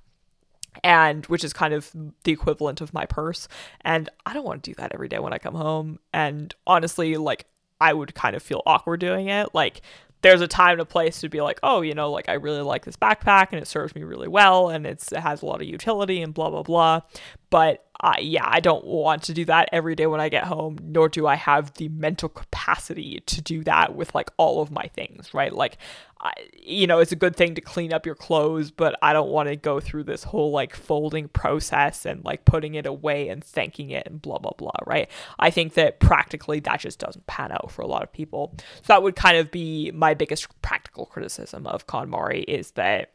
[0.83, 1.91] and which is kind of
[2.25, 3.49] the equivalent of my purse.
[3.83, 5.99] And I don't want to do that every day when I come home.
[6.13, 7.47] And honestly like
[7.81, 9.55] I would kind of feel awkward doing it.
[9.55, 9.83] Like
[10.23, 12.63] there's a time and a place to be like, oh, you know, like I really
[12.63, 15.61] like this backpack and it serves me really well and it's it has a lot
[15.61, 17.03] of utility and blah blah blah.
[17.51, 17.83] But
[18.21, 21.27] yeah, I don't want to do that every day when I get home, nor do
[21.27, 25.53] I have the mental capacity to do that with like all of my things, right?
[25.53, 25.79] Like,
[26.21, 29.31] I, you know, it's a good thing to clean up your clothes, but I don't
[29.31, 33.43] want to go through this whole like folding process and like putting it away and
[33.43, 35.11] thanking it and blah, blah, blah, right?
[35.39, 38.55] I think that practically that just doesn't pan out for a lot of people.
[38.59, 43.13] So that would kind of be my biggest practical criticism of KonMari is that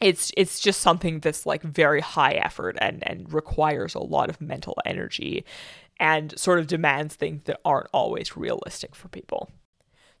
[0.00, 4.40] it's it's just something that's like very high effort and and requires a lot of
[4.40, 5.44] mental energy
[5.98, 9.50] and sort of demands things that aren't always realistic for people.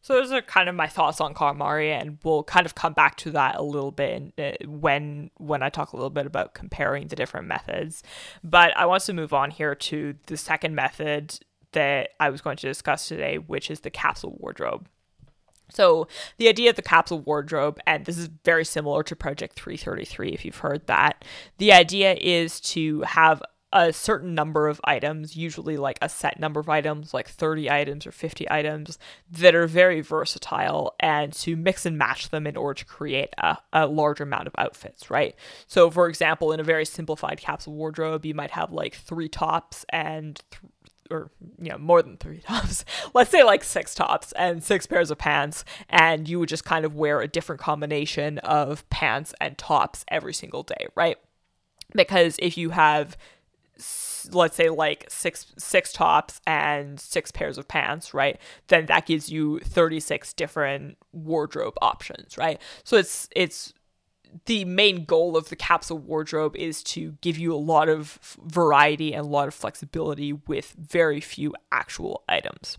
[0.00, 3.16] So those are kind of my thoughts on KonMari, and we'll kind of come back
[3.16, 7.08] to that a little bit uh, when when I talk a little bit about comparing
[7.08, 8.02] the different methods.
[8.44, 11.40] But I want to move on here to the second method
[11.72, 14.88] that I was going to discuss today, which is the capsule wardrobe.
[15.70, 20.30] So, the idea of the capsule wardrobe, and this is very similar to Project 333
[20.30, 21.24] if you've heard that,
[21.58, 26.60] the idea is to have a certain number of items, usually like a set number
[26.60, 28.98] of items, like 30 items or 50 items,
[29.30, 33.58] that are very versatile, and to mix and match them in order to create a,
[33.72, 35.34] a large amount of outfits, right?
[35.66, 39.84] So, for example, in a very simplified capsule wardrobe, you might have like three tops
[39.90, 40.40] and
[41.10, 42.84] or you know more than three tops.
[43.14, 46.84] Let's say like six tops and six pairs of pants and you would just kind
[46.84, 51.18] of wear a different combination of pants and tops every single day right?
[51.94, 53.16] Because if you have
[54.32, 59.30] let's say like six six tops and six pairs of pants right then that gives
[59.30, 62.60] you 36 different wardrobe options right?
[62.84, 63.72] So it's it's
[64.46, 69.14] the main goal of the capsule wardrobe is to give you a lot of variety
[69.14, 72.78] and a lot of flexibility with very few actual items.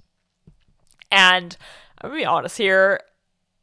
[1.12, 1.58] And
[2.00, 3.02] I'm gonna be honest here,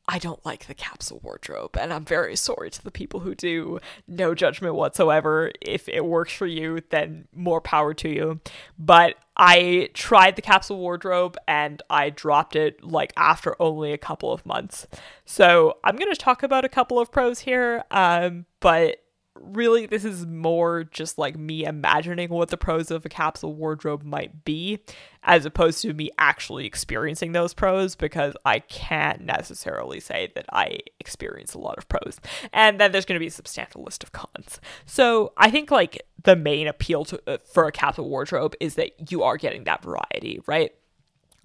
[0.07, 3.81] I don't like the capsule wardrobe, and I'm very sorry to the people who do.
[4.07, 5.51] No judgment whatsoever.
[5.63, 8.41] If it works for you, then more power to you.
[8.79, 14.31] But I tried the capsule wardrobe and I dropped it like after only a couple
[14.33, 14.87] of months.
[15.25, 19.04] So I'm going to talk about a couple of pros here, um, but
[19.41, 24.05] really this is more just like me imagining what the pros of a capsule wardrobe
[24.05, 24.79] might be
[25.25, 30.81] as opposed to me actually experiencing those pros because I can't necessarily say that I
[31.01, 32.21] experience a lot of pros.
[32.53, 34.61] And then there's going to be a substantial list of cons.
[34.87, 39.11] So, I think like the main appeal to uh, for a capsule wardrobe is that
[39.11, 40.73] you are getting that variety, right?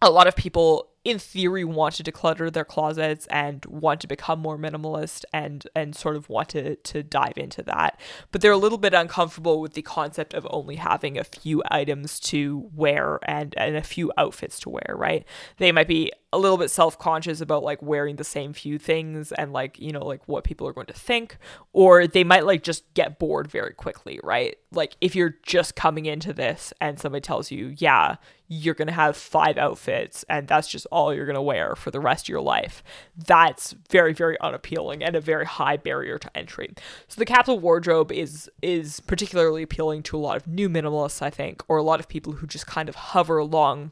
[0.01, 4.39] A lot of people in theory want to declutter their closets and want to become
[4.39, 7.99] more minimalist and and sort of want to to dive into that.
[8.31, 12.19] But they're a little bit uncomfortable with the concept of only having a few items
[12.21, 15.25] to wear and and a few outfits to wear right?
[15.57, 19.51] They might be a little bit self-conscious about like wearing the same few things and
[19.51, 21.37] like you know like what people are going to think
[21.73, 24.57] or they might like just get bored very quickly right?
[24.71, 28.17] Like if you're just coming into this and somebody tells you yeah
[28.49, 31.91] you're going to have five outfits and that's just all you're going to wear for
[31.91, 32.83] the rest of your life.
[33.15, 36.73] That's very very unappealing and a very high barrier to entry.
[37.07, 41.29] So the capsule wardrobe is is particularly appealing to a lot of new minimalists i
[41.29, 43.91] think or a lot of people who just kind of hover along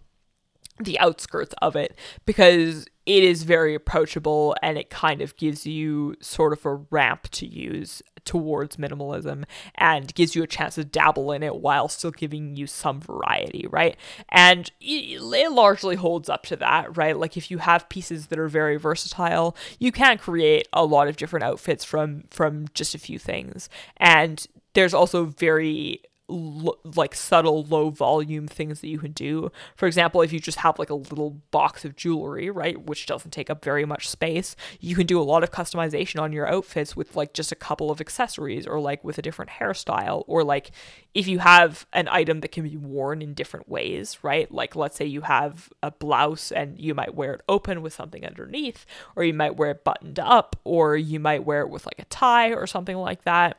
[0.80, 6.16] the outskirts of it because it is very approachable and it kind of gives you
[6.22, 11.32] sort of a ramp to use towards minimalism and gives you a chance to dabble
[11.32, 13.98] in it while still giving you some variety, right?
[14.30, 17.18] And it largely holds up to that, right?
[17.18, 21.18] Like if you have pieces that are very versatile, you can create a lot of
[21.18, 23.70] different outfits from from just a few things.
[23.96, 29.50] And there's also very like subtle low volume things that you can do.
[29.76, 33.32] For example, if you just have like a little box of jewelry, right, which doesn't
[33.32, 36.96] take up very much space, you can do a lot of customization on your outfits
[36.96, 40.72] with like just a couple of accessories or like with a different hairstyle or like
[41.14, 44.52] if you have an item that can be worn in different ways, right?
[44.52, 48.26] Like let's say you have a blouse and you might wear it open with something
[48.26, 48.86] underneath
[49.16, 52.06] or you might wear it buttoned up or you might wear it with like a
[52.06, 53.58] tie or something like that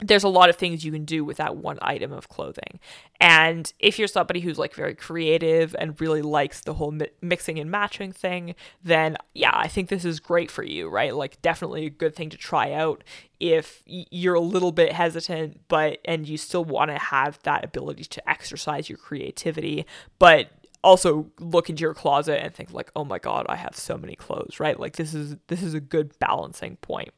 [0.00, 2.80] there's a lot of things you can do with that one item of clothing.
[3.20, 7.58] And if you're somebody who's like very creative and really likes the whole mi- mixing
[7.58, 11.14] and matching thing, then yeah, I think this is great for you, right?
[11.14, 13.04] Like definitely a good thing to try out
[13.38, 18.04] if you're a little bit hesitant but and you still want to have that ability
[18.04, 19.86] to exercise your creativity,
[20.18, 20.50] but
[20.82, 24.14] also look into your closet and think like, "Oh my god, I have so many
[24.14, 24.78] clothes," right?
[24.78, 27.10] Like this is this is a good balancing point.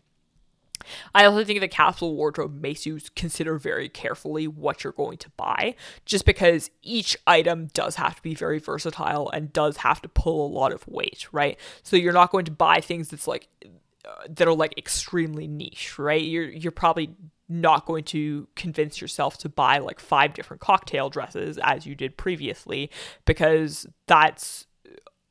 [1.15, 5.31] I also think the capsule wardrobe makes you consider very carefully what you're going to
[5.37, 5.75] buy,
[6.05, 10.47] just because each item does have to be very versatile and does have to pull
[10.47, 11.59] a lot of weight, right?
[11.83, 15.99] So you're not going to buy things that's like uh, that are like extremely niche,
[15.99, 16.23] right?
[16.23, 17.15] You're you're probably
[17.49, 22.17] not going to convince yourself to buy like five different cocktail dresses as you did
[22.17, 22.91] previously
[23.25, 24.67] because that's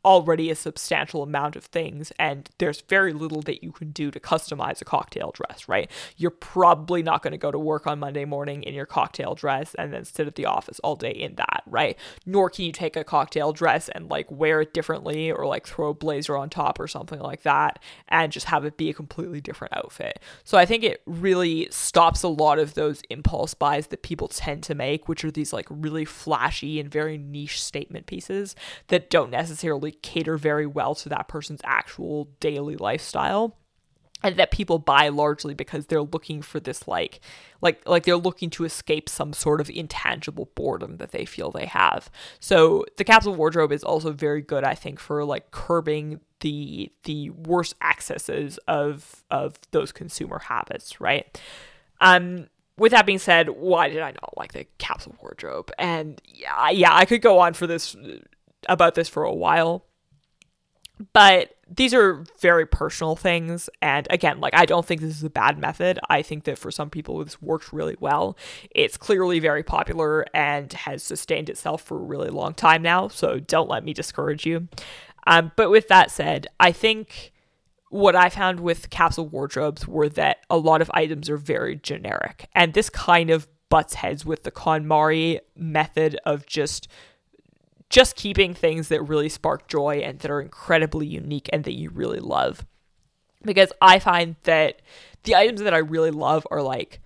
[0.05, 4.19] already a substantial amount of things and there's very little that you can do to
[4.19, 5.89] customize a cocktail dress, right?
[6.15, 9.73] You're probably not going to go to work on Monday morning in your cocktail dress
[9.73, 11.97] and then sit at the office all day in that, right?
[12.23, 15.89] Nor can you take a cocktail dress and like wear it differently or like throw
[15.89, 19.41] a blazer on top or something like that and just have it be a completely
[19.41, 20.19] different outfit.
[20.43, 24.61] So I think it really stops a lot of those impulse buys that people tend
[24.63, 28.55] to make, which are these like really flashy and very niche statement pieces
[28.89, 33.57] that don't necessarily cater very well to that person's actual daily lifestyle
[34.25, 37.19] and that people buy largely because they're looking for this like
[37.61, 41.67] like like they're looking to escape some sort of intangible boredom that they feel they
[41.67, 42.09] have.
[42.39, 47.29] So the capsule wardrobe is also very good I think for like curbing the the
[47.29, 51.39] worst excesses of of those consumer habits, right?
[52.01, 55.71] Um with that being said, why did I not like the capsule wardrobe?
[55.77, 57.95] And yeah, yeah, I could go on for this
[58.67, 59.85] about this for a while.
[61.13, 63.69] But these are very personal things.
[63.81, 65.99] And again, like, I don't think this is a bad method.
[66.09, 68.37] I think that for some people, this works really well.
[68.71, 73.07] It's clearly very popular and has sustained itself for a really long time now.
[73.07, 74.67] So don't let me discourage you.
[75.27, 77.33] Um, but with that said, I think
[77.89, 82.47] what I found with capsule wardrobes were that a lot of items are very generic.
[82.53, 86.87] And this kind of butts heads with the KonMari method of just
[87.89, 91.89] just keeping things that really spark joy and that are incredibly unique and that you
[91.89, 92.65] really love.
[93.43, 94.81] Because I find that
[95.23, 96.99] the items that I really love are like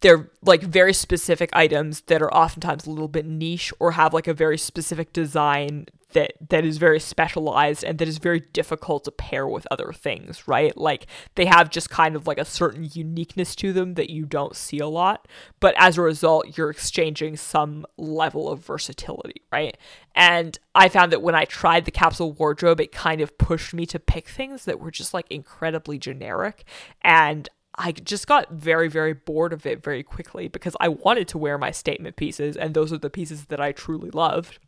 [0.00, 4.26] they're like very specific items that are oftentimes a little bit niche or have like
[4.26, 9.12] a very specific design that that is very specialized and that is very difficult to
[9.12, 10.76] pair with other things, right?
[10.76, 14.56] Like they have just kind of like a certain uniqueness to them that you don't
[14.56, 15.28] see a lot,
[15.60, 19.76] but as a result you're exchanging some level of versatility, right?
[20.14, 23.86] And I found that when I tried the capsule wardrobe, it kind of pushed me
[23.86, 26.64] to pick things that were just like incredibly generic
[27.02, 27.48] and
[27.80, 31.56] I just got very, very bored of it very quickly because I wanted to wear
[31.56, 34.58] my statement pieces, and those are the pieces that I truly loved.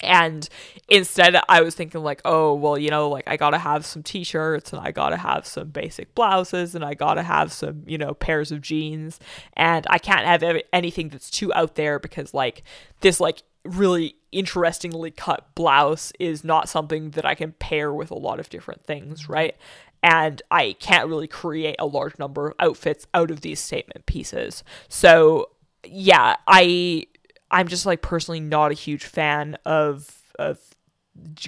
[0.00, 0.46] And
[0.88, 4.24] instead, I was thinking, like, oh, well, you know, like I gotta have some t
[4.24, 8.12] shirts and I gotta have some basic blouses and I gotta have some, you know,
[8.12, 9.20] pairs of jeans.
[9.54, 12.62] And I can't have anything that's too out there because, like,
[13.00, 18.18] this, like, really interestingly cut blouse is not something that I can pair with a
[18.18, 19.56] lot of different things, right?
[20.04, 24.62] And I can't really create a large number of outfits out of these statement pieces.
[24.86, 25.48] So,
[25.82, 27.06] yeah, I
[27.50, 30.58] I'm just like personally not a huge fan of of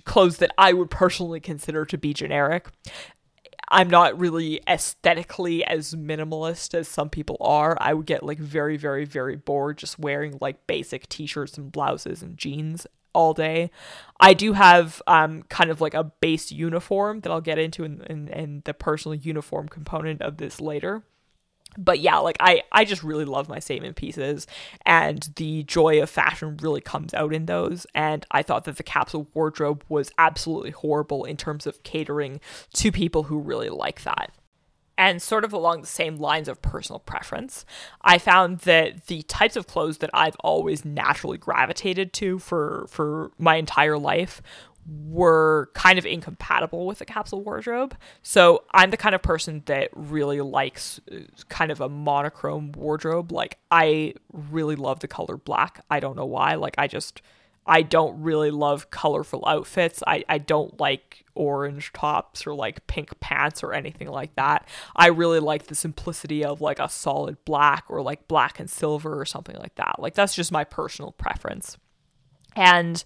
[0.07, 2.69] clothes that I would personally consider to be generic.
[3.69, 7.77] I'm not really aesthetically as minimalist as some people are.
[7.79, 11.71] I would get like very, very, very bored just wearing like basic t shirts and
[11.71, 12.87] blouses and jeans
[13.17, 13.71] all day.
[14.21, 18.03] I do have um, kind of like a base uniform that I'll get into in,
[18.03, 21.03] in, in the personal uniform component of this later.
[21.79, 24.47] But yeah like i i just really love my statement pieces
[24.87, 27.87] and the joy of fashion really comes out in those.
[27.95, 32.41] And i thought that the capsule wardrobe was absolutely horrible in terms of catering
[32.75, 34.33] to people who really like that
[34.99, 37.65] and sort of along the same lines of personal preference,
[38.03, 43.31] I found that the types of clothes that I've always naturally gravitated to for for
[43.39, 44.41] my entire life
[44.89, 47.97] were kind of incompatible with the capsule wardrobe.
[48.23, 53.33] So I'm the kind of person that really likes uh, kind of a monochrome wardrobe.
[53.33, 55.85] Like I really love the color black.
[55.91, 56.55] I don't know why.
[56.55, 57.21] Like I just
[57.67, 60.03] I don't really love colorful outfits.
[60.07, 64.69] I, I don't like orange tops or like pink pants or anything like that.
[64.95, 69.21] I really like the simplicity of like a solid black or like black and silver
[69.21, 69.97] or something like that.
[69.99, 71.77] Like that's just my personal preference.
[72.55, 73.03] And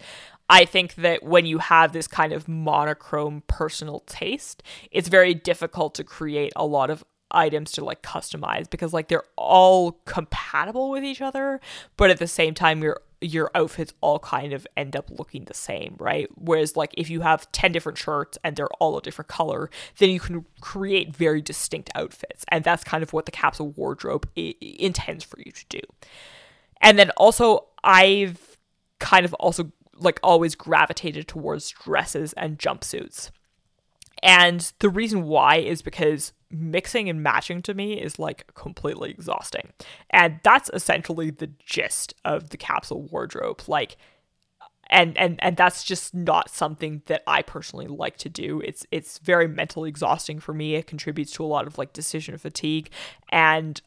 [0.49, 5.95] I think that when you have this kind of monochrome personal taste, it's very difficult
[5.95, 11.05] to create a lot of items to like customize because like they're all compatible with
[11.05, 11.61] each other,
[11.97, 15.55] but at the same time your your outfits all kind of end up looking the
[15.55, 16.29] same, right?
[16.37, 20.11] Whereas like if you have 10 different shirts and they're all a different color, then
[20.11, 22.45] you can create very distinct outfits.
[22.49, 25.81] And that's kind of what the capsule wardrobe I- intends for you to do.
[26.81, 28.57] And then also I've
[28.99, 33.31] kind of also like always gravitated towards dresses and jumpsuits.
[34.23, 39.73] And the reason why is because mixing and matching to me is like completely exhausting.
[40.11, 43.63] And that's essentially the gist of the capsule wardrobe.
[43.67, 43.97] Like
[44.89, 48.61] and and and that's just not something that I personally like to do.
[48.65, 50.75] It's it's very mentally exhausting for me.
[50.75, 52.91] It contributes to a lot of like decision fatigue
[53.31, 53.81] and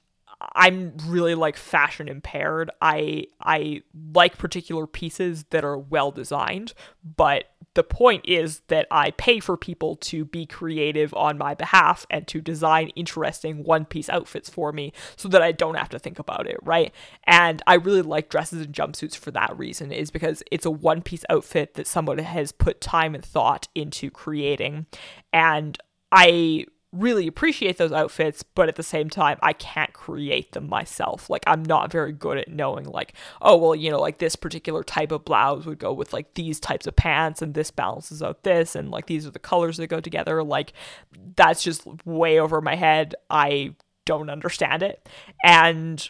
[0.55, 2.72] I'm really like fashion impaired.
[2.82, 3.82] I I
[4.14, 7.45] like particular pieces that are well designed, but
[7.76, 12.28] the point is that I pay for people to be creative on my behalf and
[12.28, 16.19] to design interesting one piece outfits for me so that I don't have to think
[16.19, 16.93] about it, right?
[17.26, 21.01] And I really like dresses and jumpsuits for that reason, is because it's a one
[21.01, 24.86] piece outfit that someone has put time and thought into creating.
[25.32, 25.78] And
[26.11, 31.30] I really appreciate those outfits, but at the same time, I can't create them myself.
[31.30, 34.84] Like, I'm not very good at knowing, like, oh, well, you know, like this particular
[34.84, 38.44] type of blouse would go with like these types of pants, and this balances out
[38.44, 40.44] this, and like these are the colors that go together.
[40.44, 40.74] Like,
[41.36, 43.16] that's just way over my head.
[43.30, 43.76] I
[44.06, 45.10] don't understand it.
[45.44, 46.10] And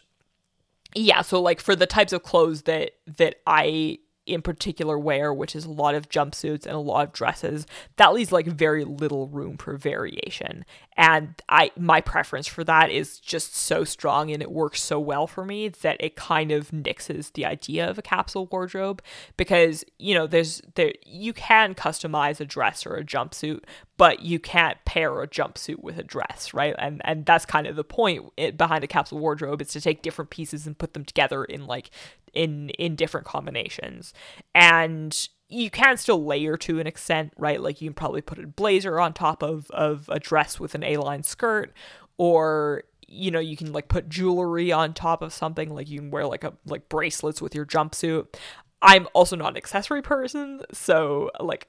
[0.96, 5.56] yeah, so like for the types of clothes that that I in particular wear, which
[5.56, 7.66] is a lot of jumpsuits and a lot of dresses,
[7.98, 10.66] that leaves like very little room for variation.
[10.96, 15.28] And I my preference for that is just so strong and it works so well
[15.28, 19.02] for me that it kind of nixes the idea of a capsule wardrobe
[19.36, 23.64] because, you know, there's there you can customize a dress or a jumpsuit,
[23.98, 26.76] but you can't pair a jumpsuit with a dress, right?
[26.78, 30.02] And and that's kind of the point eh, behind a capsule wardrobe is to take
[30.02, 31.90] different pieces and put them together in like
[32.34, 34.14] in in different combinations.
[34.54, 37.62] And you can still layer to an extent, right?
[37.62, 40.84] Like you can probably put a blazer on top of of a dress with an
[40.84, 41.74] A-line skirt
[42.18, 46.10] or you know, you can like put jewelry on top of something, like you can
[46.10, 48.36] wear like a like bracelets with your jumpsuit.
[48.82, 51.68] I'm also not an accessory person, so like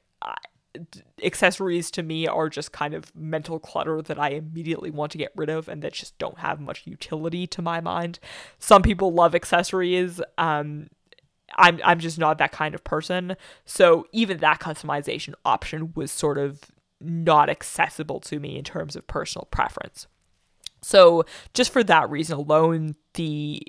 [1.22, 5.33] Accessories to me are just kind of mental clutter that I immediately want to get
[5.37, 8.18] rid of and that just don't have much utility to my mind.
[8.59, 10.20] Some people love accessories.
[10.39, 10.89] Um,
[11.57, 13.37] I'm I'm just not that kind of person.
[13.64, 16.61] So even that customization option was sort of
[17.01, 20.07] not accessible to me in terms of personal preference.
[20.83, 23.62] So just for that reason alone, the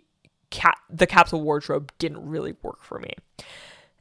[0.50, 3.14] cap the capsule wardrobe didn't really work for me.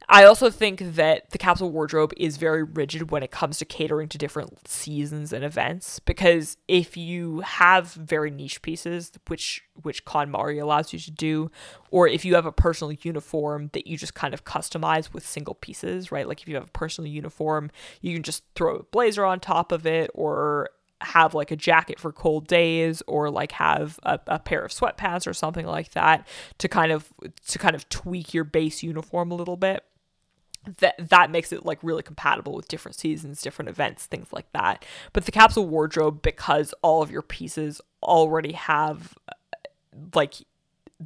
[0.07, 4.07] I also think that the capsule wardrobe is very rigid when it comes to catering
[4.09, 10.61] to different seasons and events because if you have very niche pieces which which KonMari
[10.61, 11.51] allows you to do
[11.91, 15.55] or if you have a personal uniform that you just kind of customize with single
[15.55, 16.27] pieces, right?
[16.27, 19.71] Like if you have a personal uniform, you can just throw a blazer on top
[19.71, 20.69] of it or
[21.01, 25.27] have like a jacket for cold days or like have a, a, pair of sweatpants
[25.27, 26.25] or something like that
[26.57, 27.11] to kind of
[27.47, 29.83] to kind of tweak your base uniform a little bit
[30.79, 34.85] that that makes it like really compatible with different seasons, different events, things like that.
[35.13, 39.33] But the capsule wardrobe, because all of your pieces already have uh,
[40.13, 40.35] like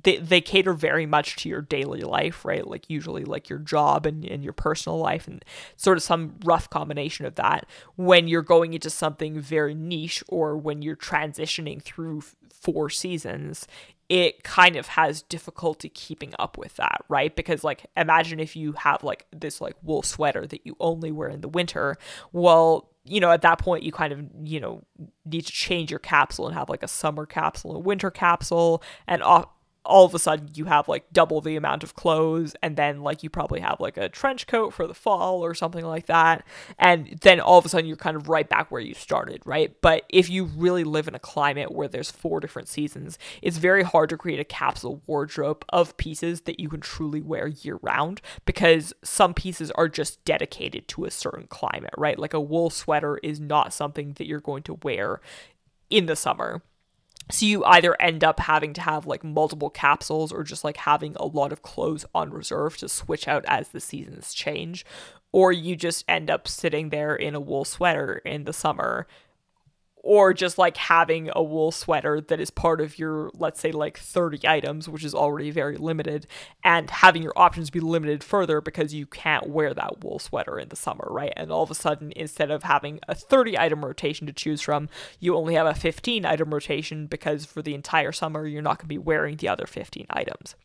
[0.03, 2.65] they they cater very much to your daily life, right?
[2.65, 5.43] Like usually like your job and, and your personal life and
[5.75, 7.65] sort of some rough combination of that.
[7.95, 13.67] When you're going into something very niche or when you're transitioning through four seasons,
[14.09, 17.35] it kind of has difficulty keeping up with that, right?
[17.35, 21.29] Because like imagine if you have like this like wool sweater that you only wear
[21.29, 21.95] in the winter.
[22.31, 24.83] Well, you know, at that point you kind of, you know,
[25.25, 29.21] need to change your capsule and have like a summer capsule, a winter capsule, and
[29.21, 29.45] off
[29.89, 33.23] all of a sudden you have like double the amount of clothes and then like
[33.23, 36.45] you probably have like a trench coat for the fall or something like that
[36.77, 39.75] and then all of a sudden you're kind of right back where you started right?
[39.81, 43.83] But if you really live in a climate where there's four different seasons it's very
[43.83, 48.21] hard to create a capsule wardrobe of pieces that you can truly wear year round
[48.45, 52.19] because some pieces are just dedicated to a certain climate right?
[52.19, 55.19] Like a wool sweater is not something that you're going to wear
[55.89, 56.61] in the summer
[57.31, 61.15] so you either end up having to have like multiple capsules or just like having
[61.15, 64.85] a lot of clothes on reserve to switch out as the seasons change,
[65.31, 69.05] or you just end up sitting there in a wool sweater in the summer
[70.09, 73.95] or just like having a wool sweater that is part of your let's say like
[73.95, 76.25] 30 items which is already very limited
[76.63, 80.69] and having your options be limited further because you can't wear that wool sweater in
[80.69, 81.31] the summer right?
[81.37, 84.89] And all of a sudden instead of having a 30 item rotation to choose from
[85.19, 88.85] you only have a 15 item rotation because for the entire summer you're not going
[88.85, 90.55] to be wearing the other 15 items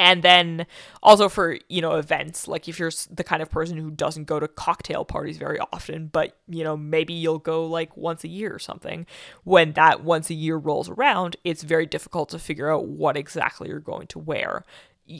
[0.00, 0.66] and then
[1.02, 4.40] also for you know events like if you're the kind of person who doesn't go
[4.40, 8.52] to cocktail parties very often but you know maybe you'll go like once a year
[8.52, 9.06] or something
[9.44, 13.68] when that once a year rolls around it's very difficult to figure out what exactly
[13.68, 14.64] you're going to wear.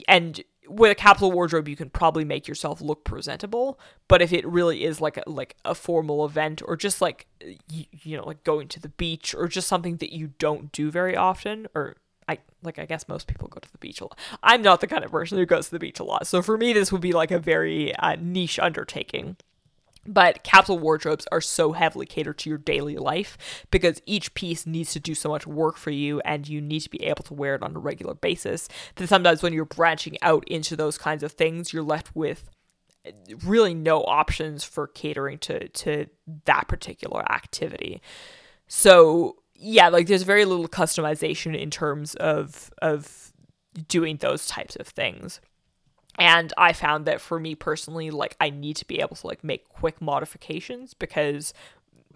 [0.07, 4.45] And with a capsule wardrobe you can probably make yourself look presentable but if it
[4.47, 7.27] really is like a like a formal event or just like
[7.69, 10.89] you, you know like going to the beach or just something that you don't do
[10.89, 11.97] very often or
[12.27, 14.17] I like I guess most people go to the beach a lot.
[14.43, 16.27] I'm not the kind of person who goes to the beach a lot.
[16.27, 19.37] So for me this would be like a very uh, niche undertaking.
[20.07, 23.37] But capsule wardrobes are so heavily catered to your daily life
[23.69, 26.89] because each piece needs to do so much work for you and you need to
[26.89, 28.67] be able to wear it on a regular basis.
[28.95, 32.49] That sometimes when you're branching out into those kinds of things, you're left with
[33.43, 36.07] really no options for catering to to
[36.45, 38.01] that particular activity.
[38.67, 43.31] So yeah, like there's very little customization in terms of of
[43.87, 45.39] doing those types of things.
[46.17, 49.43] And I found that for me personally, like I need to be able to like
[49.43, 51.53] make quick modifications because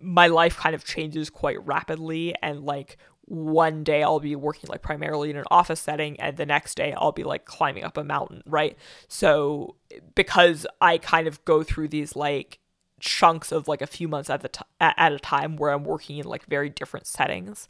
[0.01, 4.81] my life kind of changes quite rapidly and like one day I'll be working like
[4.81, 8.03] primarily in an office setting and the next day I'll be like climbing up a
[8.03, 8.77] mountain, right?
[9.07, 9.75] So
[10.15, 12.59] because I kind of go through these like
[12.99, 16.17] chunks of like a few months at the t- at a time where I'm working
[16.17, 17.67] in like very different settings.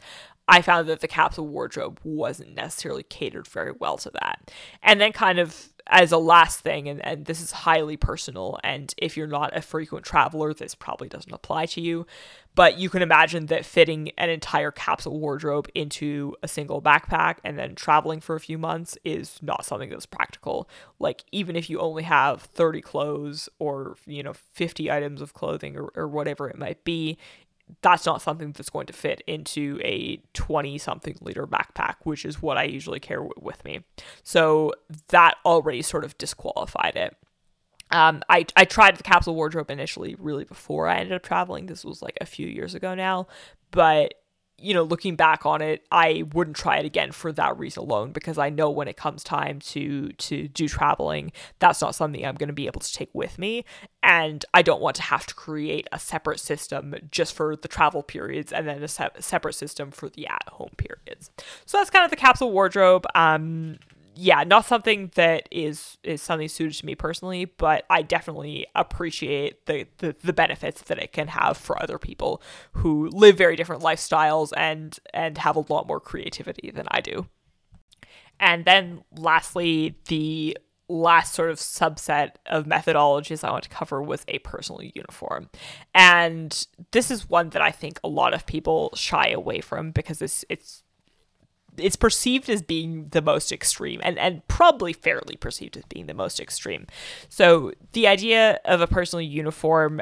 [0.48, 4.52] I found that the capsule wardrobe wasn't necessarily catered very well to that.
[4.84, 8.94] And then kind of as a last thing, and, and this is highly personal, and
[8.98, 12.08] if you're not a frequent traveler, this probably doesn't apply to you.
[12.56, 17.60] But you can imagine that fitting an entire capsule wardrobe into a single backpack and
[17.60, 20.70] then traveling for a few months is not something that's practical.
[20.98, 25.76] Like, even if you only have 30 clothes or, you know, 50 items of clothing
[25.76, 27.18] or, or whatever it might be,
[27.82, 32.42] that's not something that's going to fit into a 20 something liter backpack, which is
[32.42, 33.84] what I usually carry with me.
[34.24, 34.74] So
[35.10, 37.16] that already sort of disqualified it.
[37.92, 41.68] Um, I, I tried the capsule wardrobe initially, really before I ended up traveling.
[41.68, 43.28] This was like a few years ago now,
[43.72, 44.16] but
[44.58, 48.12] you know, looking back on it, I wouldn't try it again for that reason alone
[48.12, 52.36] because I know when it comes time to to do traveling, that's not something I'm
[52.36, 53.66] going to be able to take with me,
[54.02, 58.02] and I don't want to have to create a separate system just for the travel
[58.02, 61.32] periods and then a se- separate system for the at home periods.
[61.66, 63.06] So that's kind of the capsule wardrobe.
[63.14, 63.78] Um,
[64.16, 69.66] yeah, not something that is is something suited to me personally, but I definitely appreciate
[69.66, 72.42] the, the the benefits that it can have for other people
[72.74, 77.28] who live very different lifestyles and and have a lot more creativity than I do.
[78.40, 80.58] And then lastly, the
[80.88, 85.50] last sort of subset of methodologies I want to cover was a personal uniform.
[85.94, 90.22] And this is one that I think a lot of people shy away from because
[90.22, 90.84] it's it's
[91.78, 96.14] it's perceived as being the most extreme and, and probably fairly perceived as being the
[96.14, 96.88] most extreme.
[97.30, 100.02] So the idea of a personal uniform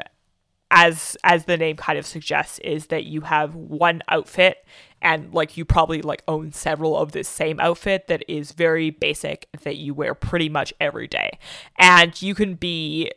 [0.70, 4.64] as as the name kind of suggests is that you have one outfit
[5.00, 9.46] and like you probably like own several of this same outfit that is very basic
[9.62, 11.38] that you wear pretty much every day
[11.78, 13.10] and you can be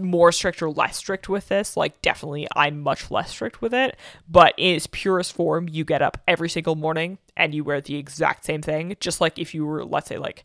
[0.00, 1.76] more strict or less strict with this.
[1.76, 3.96] Like, definitely, I'm much less strict with it.
[4.28, 7.96] But in its purest form, you get up every single morning and you wear the
[7.96, 8.96] exact same thing.
[9.00, 10.44] Just like if you were, let's say, like,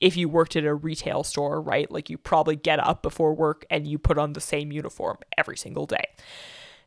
[0.00, 1.90] if you worked at a retail store, right?
[1.90, 5.56] Like, you probably get up before work and you put on the same uniform every
[5.56, 6.04] single day.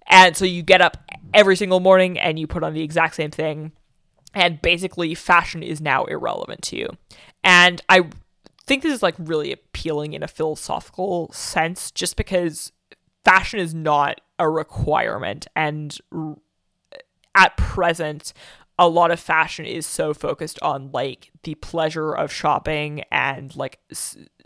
[0.08, 0.98] And so you get up
[1.34, 3.72] every single morning and you put on the exact same thing.
[4.34, 6.90] And basically, fashion is now irrelevant to you.
[7.44, 8.10] And I
[8.66, 12.72] think this is like really appealing in a philosophical sense just because
[13.24, 16.38] fashion is not a requirement and r-
[17.36, 18.34] at present
[18.78, 23.80] a lot of fashion is so focused on like the pleasure of shopping and like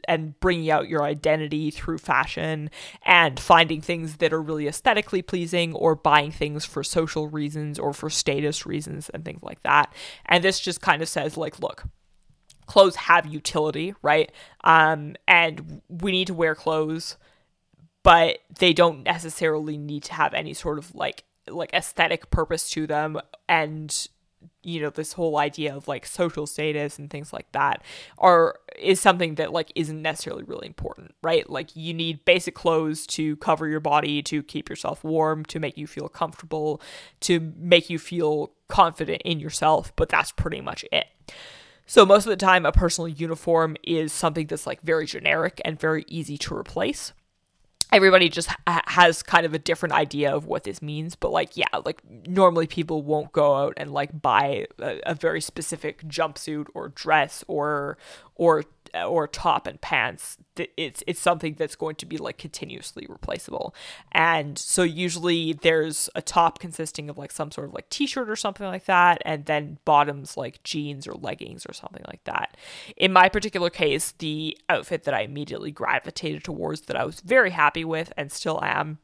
[0.07, 2.69] and bringing out your identity through fashion
[3.03, 7.91] and finding things that are really aesthetically pleasing or buying things for social reasons or
[7.91, 9.91] for status reasons and things like that.
[10.25, 11.85] And this just kind of says like look
[12.69, 14.31] clothes have utility, right?
[14.63, 17.17] Um, and we need to wear clothes,
[18.03, 22.85] but they don't necessarily need to have any sort of like like aesthetic purpose to
[22.85, 24.07] them and
[24.61, 27.81] you know this whole idea of like social status and things like that
[28.19, 31.49] are is something that like isn't necessarily really important, right?
[31.49, 35.75] Like you need basic clothes to cover your body, to keep yourself warm, to make
[35.75, 36.81] you feel comfortable,
[37.21, 41.07] to make you feel confident in yourself, but that's pretty much it.
[41.89, 45.79] So most of the time a personal uniform is something that's like very generic and
[45.79, 47.13] very easy to replace.
[47.91, 51.57] Everybody just ha- has kind of a different idea of what this means but like
[51.57, 56.67] yeah like normally people won't go out and like buy a, a very specific jumpsuit
[56.75, 57.97] or dress or
[58.35, 58.65] or
[58.95, 60.37] or top and pants
[60.77, 63.73] it's it's something that's going to be like continuously replaceable.
[64.11, 68.35] And so usually there's a top consisting of like some sort of like t-shirt or
[68.35, 72.57] something like that and then bottoms like jeans or leggings or something like that.
[72.97, 77.51] In my particular case the outfit that i immediately gravitated towards that i was very
[77.51, 78.99] happy with and still am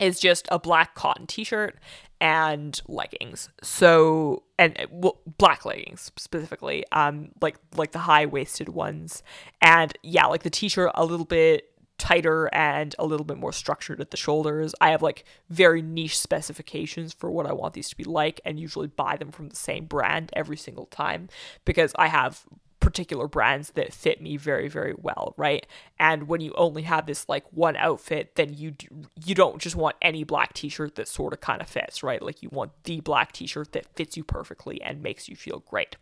[0.00, 1.78] is just a black cotton t-shirt
[2.20, 3.50] and leggings.
[3.62, 9.22] So and well, black leggings specifically, um, like like the high waisted ones,
[9.60, 14.00] and yeah, like the t-shirt a little bit tighter and a little bit more structured
[14.00, 14.74] at the shoulders.
[14.80, 18.58] I have like very niche specifications for what I want these to be like, and
[18.58, 21.28] usually buy them from the same brand every single time
[21.64, 22.44] because I have
[22.84, 25.66] particular brands that fit me very very well right?
[25.98, 28.86] And when you only have this like one outfit then you do,
[29.24, 32.22] you don't just want any black t-shirt that sort of kind of fits right?
[32.22, 35.96] Like you want the black t-shirt that fits you perfectly and makes you feel great.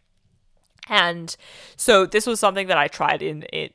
[0.88, 1.34] And
[1.76, 3.74] so this was something that I tried in it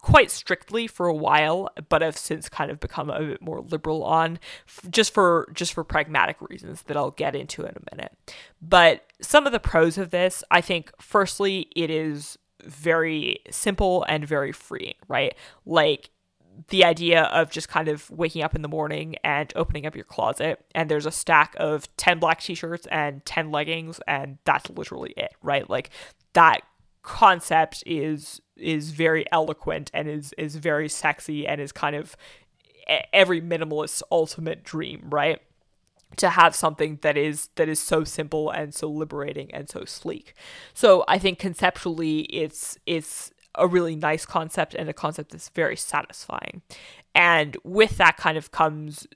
[0.00, 4.02] quite strictly for a while, but i've since kind of become a bit more liberal
[4.02, 4.38] on
[4.88, 8.12] just for just for pragmatic reasons that I'll get into in a minute.
[8.62, 14.26] But some of the pros of this, I think firstly it is very simple and
[14.26, 15.34] very freeing, right?
[15.64, 16.10] Like
[16.68, 20.04] the idea of just kind of waking up in the morning and opening up your
[20.04, 25.14] closet and there's a stack of 10 black t-shirts and 10 leggings and that's literally
[25.16, 25.88] it right like
[26.34, 26.60] that
[27.02, 32.14] concept is is very eloquent and is is very sexy and is kind of
[33.12, 35.40] every minimalist's ultimate dream, right?
[36.16, 40.34] To have something that is that is so simple and so liberating and so sleek.
[40.74, 45.76] So I think conceptually it's it's a really nice concept and a concept that's very
[45.76, 46.62] satisfying.
[47.14, 49.06] And with that kind of comes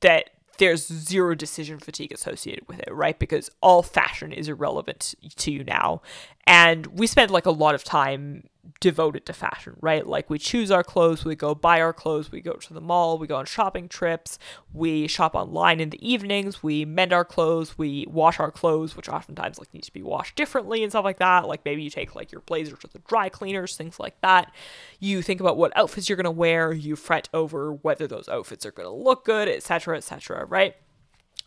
[0.00, 3.18] that there's zero decision fatigue associated with it, right?
[3.18, 6.02] Because all fashion is irrelevant to you now.
[6.46, 8.48] And we spend like a lot of time
[8.80, 10.06] devoted to fashion, right?
[10.06, 13.16] Like we choose our clothes, we go buy our clothes, we go to the mall,
[13.16, 14.38] we go on shopping trips,
[14.72, 19.08] we shop online in the evenings, we mend our clothes, we wash our clothes, which
[19.08, 21.46] oftentimes like needs to be washed differently and stuff like that.
[21.46, 24.52] Like maybe you take like your blazer to the dry cleaners, things like that.
[24.98, 28.72] You think about what outfits you're gonna wear, you fret over whether those outfits are
[28.72, 30.74] gonna look good, etc., etc., right?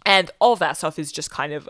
[0.05, 1.67] And all that stuff is just kind of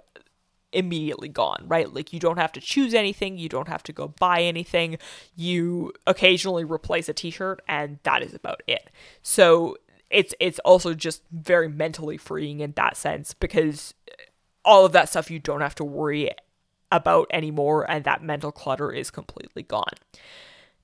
[0.72, 1.94] immediately gone, right?
[1.94, 4.98] Like you don't have to choose anything, you don't have to go buy anything.
[5.36, 8.90] You occasionally replace a t-shirt and that is about it.
[9.22, 9.78] So
[10.10, 13.94] it's it's also just very mentally freeing in that sense because
[14.64, 16.32] all of that stuff you don't have to worry
[16.92, 19.94] about anymore and that mental clutter is completely gone.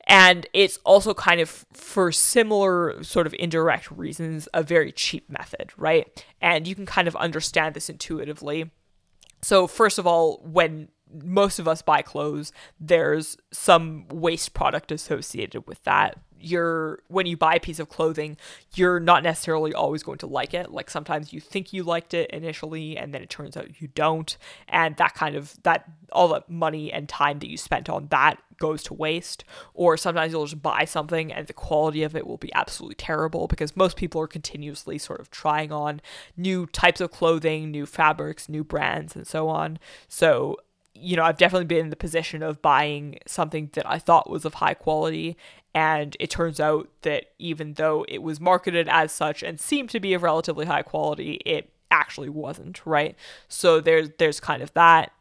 [0.08, 5.72] And it's also kind of for similar sort of indirect reasons a very cheap method,
[5.78, 6.26] right?
[6.42, 8.72] And you can kind of understand this intuitively
[9.44, 10.90] so, first of all, when
[11.24, 16.20] most of us buy clothes, there's some waste product associated with that.
[16.44, 18.36] You're when you buy a piece of clothing,
[18.74, 20.72] you're not necessarily always going to like it.
[20.72, 24.36] Like sometimes you think you liked it initially and then it turns out you don't.
[24.68, 28.40] And that kind of that all the money and time that you spent on that
[28.62, 29.44] goes to waste.
[29.74, 33.48] Or sometimes you'll just buy something and the quality of it will be absolutely terrible
[33.48, 36.02] because most people are continuously sort of trying on
[36.38, 39.80] new types of clothing, new fabrics, new brands, and so on.
[40.08, 40.58] So,
[41.02, 44.46] you know, I've definitely been in the position of buying something that I thought was
[44.46, 45.38] of high quality.
[45.74, 50.00] And it turns out that even though it was marketed as such and seemed to
[50.00, 53.16] be of relatively high quality, it actually wasn't, right?
[53.48, 55.12] So there's there's kind of that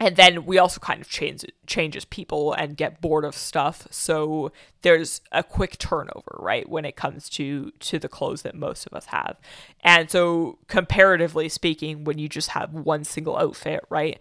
[0.00, 4.52] and then we also kind of change changes people and get bored of stuff so
[4.82, 8.92] there's a quick turnover right when it comes to to the clothes that most of
[8.92, 9.36] us have
[9.82, 14.18] and so comparatively speaking when you just have one single outfit right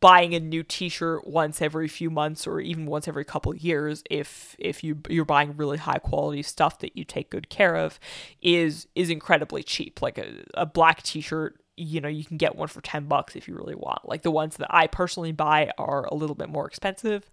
[0.00, 4.56] buying a new t-shirt once every few months or even once every couple years if
[4.58, 8.00] if you you're buying really high quality stuff that you take good care of
[8.40, 10.02] is is incredibly cheap.
[10.02, 13.48] Like a, a black t-shirt you know you can get one for 10 bucks if
[13.48, 14.08] you really want.
[14.08, 17.30] Like the ones that i personally buy are a little bit more expensive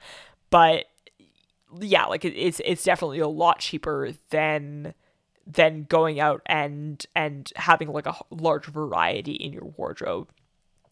[0.49, 0.85] but
[1.79, 4.93] yeah like it, it's it's definitely a lot cheaper than
[5.45, 10.29] than going out and and having like a large variety in your wardrobe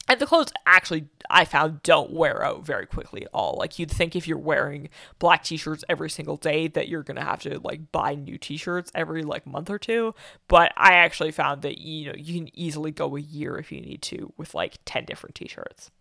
[0.07, 3.55] and the clothes actually I found don't wear out very quickly at all.
[3.59, 4.89] Like you'd think if you're wearing
[5.19, 9.23] black t-shirts every single day that you're gonna have to like buy new t-shirts every
[9.23, 10.15] like month or two.
[10.47, 13.81] But I actually found that you know you can easily go a year if you
[13.81, 15.91] need to with like ten different t-shirts.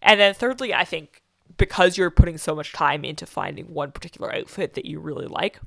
[0.00, 1.22] And then thirdly, I think
[1.56, 5.60] because you're putting so much time into finding one particular outfit that you really like,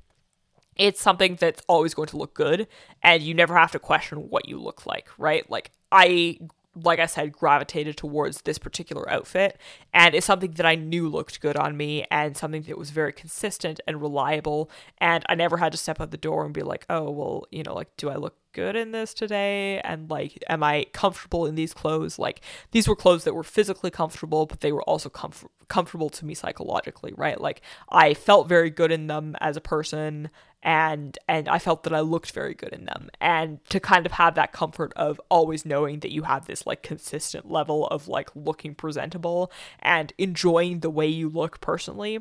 [0.76, 2.68] it's something that's always going to look good
[3.02, 5.50] and you never have to question what you look like, right?
[5.50, 6.40] Like I
[6.84, 9.58] like I said, gravitated towards this particular outfit.
[9.94, 13.14] And it's something that I knew looked good on me and something that was very
[13.14, 14.70] consistent and reliable.
[15.00, 17.64] And I never had to step out the door and be like, oh, well, you
[17.64, 19.80] know, like, do I look good in this today?
[19.82, 22.20] And like, am I comfortable in these clothes?
[22.20, 26.26] Like, these were clothes that were physically comfortable, but they were also comf- comfortable to
[26.26, 27.40] me psychologically, right?
[27.40, 30.30] Like, I felt very good in them as a person
[30.62, 34.14] and and I felt that I looked very good in them and to kind of
[34.14, 38.30] have that comfort of always knowing that you have this like consistent level of like
[38.36, 42.20] looking presentable and enjoying the way you look personally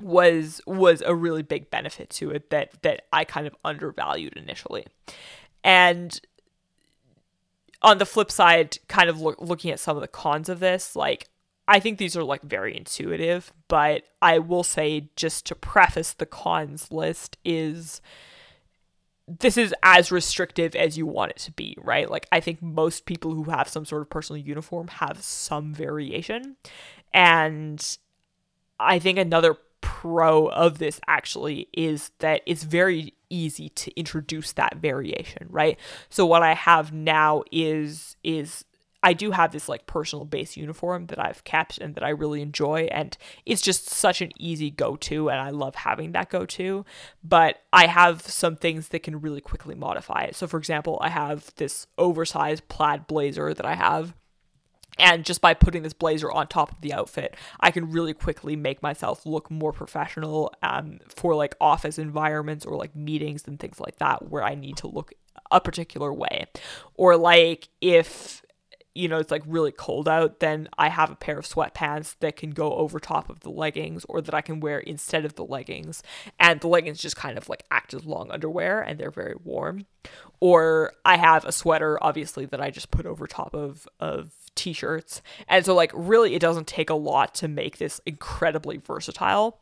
[0.00, 4.86] was was a really big benefit to it that that I kind of undervalued initially.
[5.62, 6.20] And
[7.82, 10.94] on the flip side, kind of look, looking at some of the cons of this,
[10.94, 11.28] like
[11.68, 16.26] I think these are like very intuitive, but I will say just to preface the
[16.26, 18.00] cons list is
[19.28, 22.10] this is as restrictive as you want it to be, right?
[22.10, 26.56] Like I think most people who have some sort of personal uniform have some variation.
[27.14, 27.96] And
[28.80, 34.76] I think another pro of this actually is that it's very easy to introduce that
[34.76, 35.78] variation, right?
[36.08, 38.64] So what I have now is is
[39.02, 42.40] I do have this like personal base uniform that I've kept and that I really
[42.40, 46.84] enjoy and it's just such an easy go-to and I love having that go-to
[47.24, 50.36] but I have some things that can really quickly modify it.
[50.36, 54.14] So for example, I have this oversized plaid blazer that I have
[54.98, 58.56] and just by putting this blazer on top of the outfit, I can really quickly
[58.56, 63.80] make myself look more professional um, for like office environments or like meetings and things
[63.80, 65.14] like that where I need to look
[65.50, 66.46] a particular way.
[66.94, 68.41] Or like if
[68.94, 72.36] you know, it's like really cold out, then I have a pair of sweatpants that
[72.36, 75.44] can go over top of the leggings or that I can wear instead of the
[75.44, 76.02] leggings.
[76.38, 79.86] And the leggings just kind of like act as long underwear and they're very warm.
[80.40, 84.72] Or I have a sweater, obviously, that I just put over top of, of t
[84.72, 85.22] shirts.
[85.48, 89.60] And so, like, really, it doesn't take a lot to make this incredibly versatile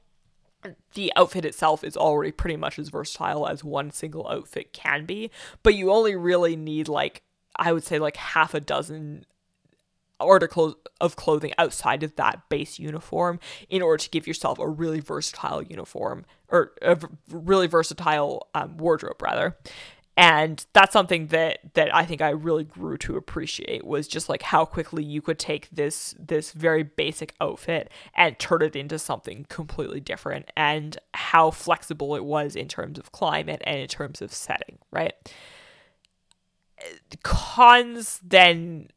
[0.95, 5.31] the outfit itself is already pretty much as versatile as one single outfit can be,
[5.63, 7.23] but you only really need like
[7.57, 9.25] I would say like half a dozen
[10.21, 15.01] articles of clothing outside of that base uniform in order to give yourself a really
[15.01, 16.99] versatile uniform or a
[17.31, 19.57] really versatile um, wardrobe rather.
[20.17, 24.43] And that's something that that I think I really grew to appreciate was just like
[24.43, 29.47] how quickly you could take this this very basic outfit and turn it into something
[29.49, 34.35] completely different and how flexible it was in terms of climate and in terms of
[34.35, 35.15] setting right
[37.23, 38.89] cons then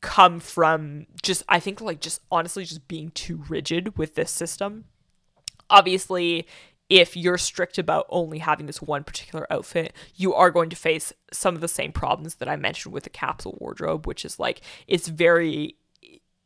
[0.00, 4.84] come from just I think like just honestly just being too rigid with this system.
[5.70, 6.46] Obviously,
[6.90, 11.12] if you're strict about only having this one particular outfit, you are going to face
[11.32, 14.60] some of the same problems that I mentioned with the capsule wardrobe, which is like
[14.86, 15.76] it's very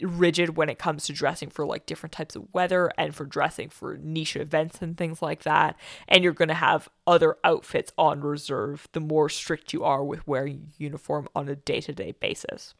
[0.00, 3.68] rigid when it comes to dressing for like different types of weather and for dressing
[3.68, 5.76] for niche events and things like that.
[6.06, 10.26] And you're going to have other outfits on reserve the more strict you are with
[10.26, 12.74] wearing uniform on a day to day basis.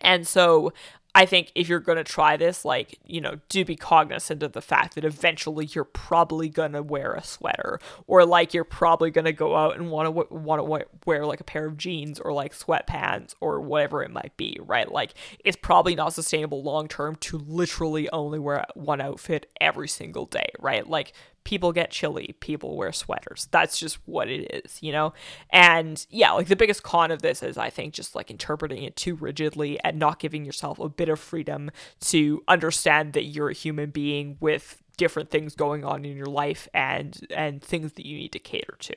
[0.00, 0.72] And so
[1.18, 4.52] I think if you're going to try this, like, you know, do be cognizant of
[4.52, 9.10] the fact that eventually you're probably going to wear a sweater or like you're probably
[9.10, 12.20] going to go out and want to want to wear like a pair of jeans
[12.20, 14.92] or like sweatpants or whatever it might be, right?
[14.92, 15.14] Like
[15.44, 20.50] it's probably not sustainable long term to literally only wear one outfit every single day,
[20.60, 20.86] right?
[20.86, 21.14] Like
[21.44, 23.48] people get chilly, people wear sweaters.
[23.50, 25.14] That's just what it is, you know?
[25.50, 28.96] And yeah, like the biggest con of this is I think just like interpreting it
[28.96, 31.70] too rigidly and not giving yourself a bit of freedom
[32.00, 36.68] to understand that you're a human being with different things going on in your life
[36.74, 38.94] and and things that you need to cater to.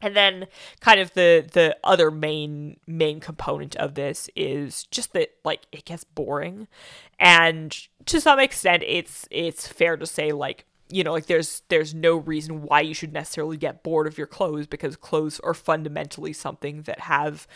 [0.00, 0.48] And then
[0.80, 5.84] kind of the the other main main component of this is just that like it
[5.84, 6.66] gets boring.
[7.20, 7.72] And
[8.06, 12.16] to some extent it's it's fair to say like you know like there's there's no
[12.16, 16.82] reason why you should necessarily get bored of your clothes because clothes are fundamentally something
[16.82, 17.46] that have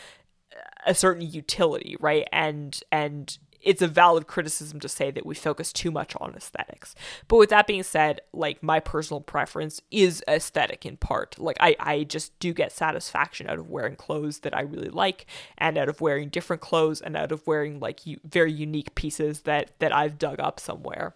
[0.85, 5.73] a certain utility right and and it's a valid criticism to say that we focus
[5.73, 6.95] too much on aesthetics.
[7.27, 11.37] But with that being said, like my personal preference is aesthetic in part.
[11.39, 15.25] Like I, I just do get satisfaction out of wearing clothes that I really like
[15.57, 19.41] and out of wearing different clothes and out of wearing like u- very unique pieces
[19.41, 21.15] that that I've dug up somewhere.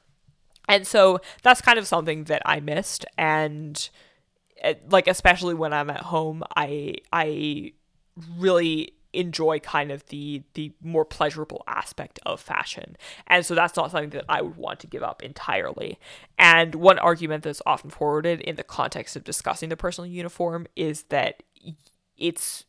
[0.71, 3.05] And so that's kind of something that I missed.
[3.17, 3.89] And
[4.61, 7.73] eh, like especially when I'm at home, I I
[8.37, 12.95] really enjoy kind of the the more pleasurable aspect of fashion.
[13.27, 15.99] And so that's not something that i would want to give up entirely.
[16.39, 21.03] And one argument that's often forwarded in the context of discussing the personal uniform is
[21.09, 21.43] that
[22.17, 22.63] it's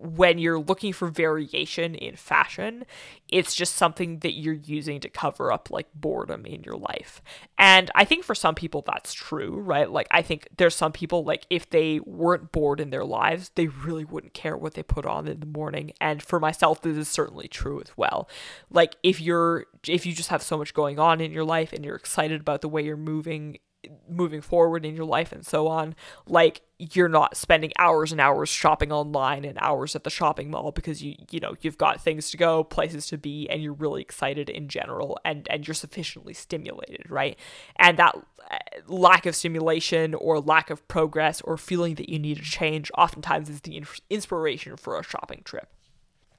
[0.00, 2.84] when you're looking for variation in fashion,
[3.28, 7.22] it's just something that you're using to cover up like boredom in your life.
[7.58, 9.90] And I think for some people that's true, right?
[9.90, 13.68] Like I think there's some people like if they weren't bored in their lives, they
[13.68, 15.92] really wouldn't care what they put on in the morning.
[16.00, 18.28] And for myself this is certainly true as well.
[18.70, 21.84] Like if you're if you just have so much going on in your life and
[21.84, 23.58] you're excited about the way you're moving
[24.08, 25.94] moving forward in your life and so on
[26.26, 30.72] like you're not spending hours and hours shopping online and hours at the shopping mall
[30.72, 34.02] because you you know you've got things to go places to be and you're really
[34.02, 37.38] excited in general and and you're sufficiently stimulated right?
[37.76, 38.16] And that
[38.50, 38.56] uh,
[38.86, 43.48] lack of stimulation or lack of progress or feeling that you need to change oftentimes
[43.48, 45.68] is the inspiration for a shopping trip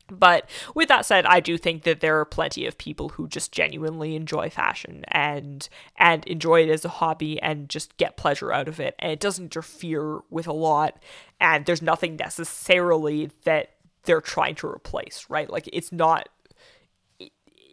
[0.08, 3.52] but with that said, I do think that there are plenty of people who just
[3.52, 8.68] genuinely enjoy fashion and and enjoy it as a hobby and just get pleasure out
[8.68, 8.96] of it.
[9.00, 11.02] And it doesn't interfere with a lot
[11.40, 13.72] and there's nothing necessarily that
[14.04, 15.50] they're trying to replace, right?
[15.50, 16.30] Like it's not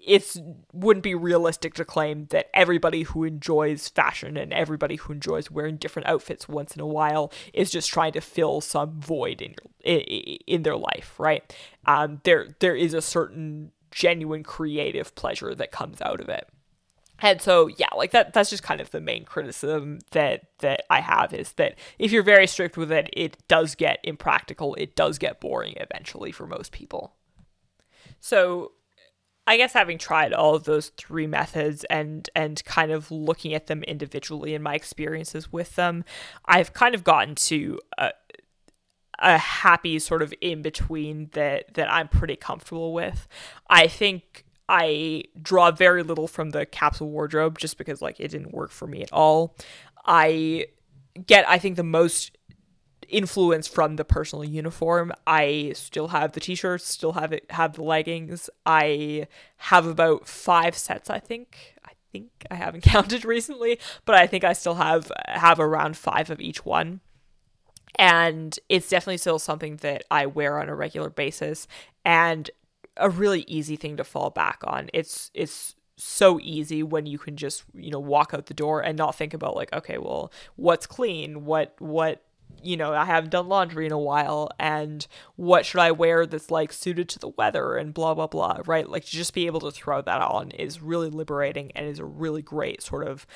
[0.05, 0.37] it
[0.73, 5.77] wouldn't be realistic to claim that everybody who enjoys fashion and everybody who enjoys wearing
[5.77, 9.99] different outfits once in a while is just trying to fill some void in your
[10.47, 11.57] in their life, right?
[11.87, 16.49] Um, there there is a certain genuine creative pleasure that comes out of it.
[17.21, 21.01] And so yeah, like that that's just kind of the main criticism that that I
[21.01, 25.19] have is that if you're very strict with it, it does get impractical, it does
[25.19, 27.15] get boring eventually for most people.
[28.19, 28.73] So
[29.47, 33.67] I guess having tried all of those three methods and and kind of looking at
[33.67, 36.05] them individually and my experiences with them,
[36.45, 38.11] I've kind of gotten to a,
[39.19, 43.27] a happy sort of in between that that I'm pretty comfortable with.
[43.69, 48.53] I think I draw very little from the capsule wardrobe just because like it didn't
[48.55, 49.57] work for me at all.
[50.07, 50.67] I
[51.27, 52.39] get I think the most
[53.09, 55.13] influence from the personal uniform.
[55.27, 58.49] I still have the t-shirts, still have it have the leggings.
[58.67, 59.27] I
[59.57, 61.75] have about 5 sets, I think.
[61.85, 66.31] I think I haven't counted recently, but I think I still have have around 5
[66.31, 67.01] of each one.
[67.97, 71.69] And it's definitely still something that I wear on a regular basis
[72.05, 72.51] and
[72.97, 74.89] a really easy thing to fall back on.
[74.93, 78.97] It's it's so easy when you can just you know walk out the door and
[78.99, 82.25] not think about like okay well what's clean what what
[82.63, 86.51] you know, I haven't done laundry in a while and what should I wear that's
[86.51, 88.89] like suited to the weather and blah blah blah, right?
[88.89, 92.05] Like to just be able to throw that on is really liberating and is a
[92.05, 93.27] really great sort of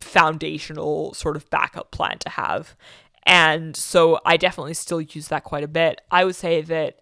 [0.00, 2.76] foundational sort of backup plan to have.
[3.24, 6.00] And so I definitely still use that quite a bit.
[6.10, 7.00] I would say that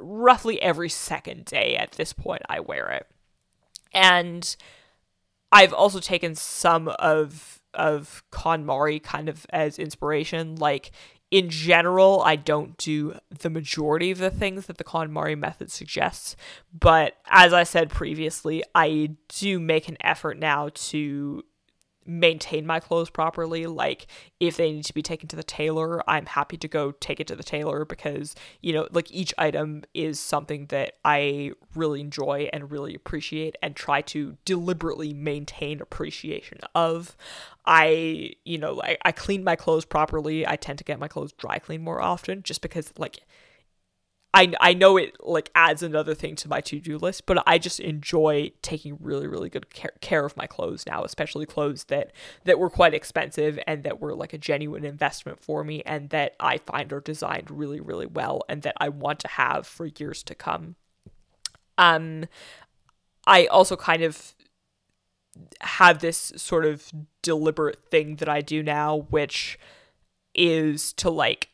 [0.00, 3.06] roughly every second day at this point I wear it.
[3.92, 4.56] And
[5.50, 10.56] I've also taken some of of KonMari kind of as inspiration.
[10.56, 10.92] Like
[11.30, 16.36] in general, I don't do the majority of the things that the KonMari method suggests,
[16.72, 21.44] but as I said previously, I do make an effort now to
[22.08, 23.66] maintain my clothes properly.
[23.66, 24.06] Like
[24.40, 27.26] if they need to be taken to the tailor, I'm happy to go take it
[27.28, 32.48] to the tailor because, you know, like each item is something that I really enjoy
[32.52, 37.16] and really appreciate and try to deliberately maintain appreciation of.
[37.70, 40.46] I, you know, I, I clean my clothes properly.
[40.46, 43.20] I tend to get my clothes dry clean more often just because like
[44.34, 47.58] I I know it like adds another thing to my to do list, but I
[47.58, 52.12] just enjoy taking really really good care, care of my clothes now, especially clothes that
[52.44, 56.36] that were quite expensive and that were like a genuine investment for me, and that
[56.38, 60.22] I find are designed really really well, and that I want to have for years
[60.24, 60.76] to come.
[61.78, 62.26] Um,
[63.26, 64.34] I also kind of
[65.60, 66.90] have this sort of
[67.22, 69.58] deliberate thing that I do now, which
[70.34, 71.48] is to like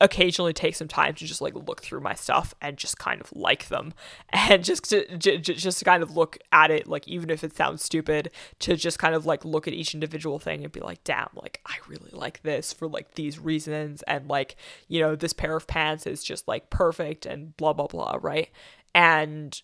[0.00, 3.30] occasionally take some time to just like look through my stuff and just kind of
[3.34, 3.92] like them.
[4.32, 7.54] And just to j- just to kind of look at it like even if it
[7.54, 8.30] sounds stupid
[8.60, 11.60] to just kind of like look at each individual thing and be like damn like
[11.66, 14.02] I really like this for like these reasons.
[14.02, 14.56] And like
[14.88, 18.50] you know this pair of pants is just like perfect and blah blah blah right?
[18.94, 19.60] And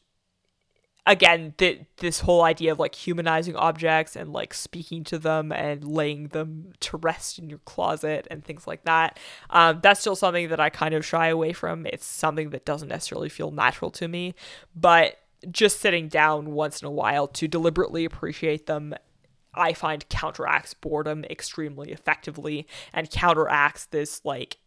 [1.07, 5.84] again, th- this whole idea of like humanizing objects and like speaking to them and
[5.84, 9.18] laying them to rest in your closet and things like that.
[9.50, 11.86] Um, that's still something that I kind of shy away from.
[11.86, 14.34] It's something that doesn't necessarily feel natural to me,
[14.74, 18.94] but just sitting down once in a while to deliberately appreciate them
[19.57, 24.59] I find counteracts boredom extremely effectively and counteracts this like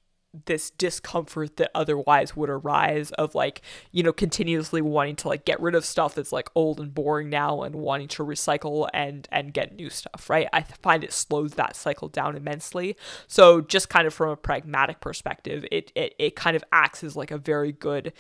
[0.46, 3.62] this discomfort that otherwise would arise of like
[3.92, 7.30] you know continuously wanting to like get rid of stuff that's like old and boring
[7.30, 10.48] now and wanting to recycle and and get new stuff right?
[10.54, 12.96] I find it slows that cycle down immensely.
[13.28, 17.16] So just kind of from a pragmatic perspective it it, it kind of acts as
[17.16, 18.14] like a very good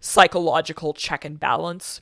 [0.00, 2.00] psychological check and balance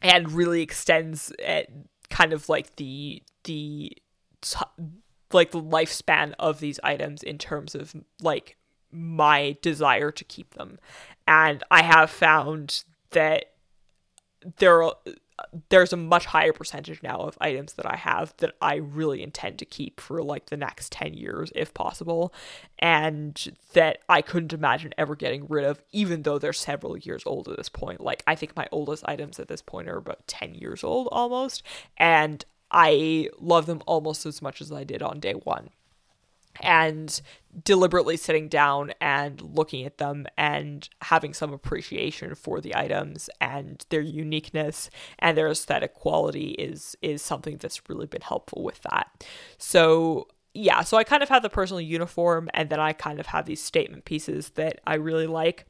[0.00, 1.64] and really extends eh,
[2.08, 3.92] kind of like the the
[4.40, 4.60] t-
[5.32, 8.56] like the lifespan of these items in terms of like
[8.96, 10.78] my desire to keep them.
[11.28, 13.52] And I have found that
[14.58, 14.82] there
[15.68, 19.58] there's a much higher percentage now of items that I have that I really intend
[19.58, 22.32] to keep for like the next 10 years if possible
[22.78, 27.48] and that I couldn't imagine ever getting rid of even though they're several years old
[27.48, 28.00] at this point.
[28.00, 31.62] Like I think my oldest items at this point are about 10 years old almost
[31.98, 35.68] and I love them almost as much as I did on day 1
[36.60, 37.20] and
[37.64, 43.86] deliberately sitting down and looking at them and having some appreciation for the items and
[43.88, 49.24] their uniqueness and their aesthetic quality is is something that's really been helpful with that.
[49.58, 53.26] So yeah, so I kind of have the personal uniform and then I kind of
[53.26, 55.66] have these statement pieces that I really like.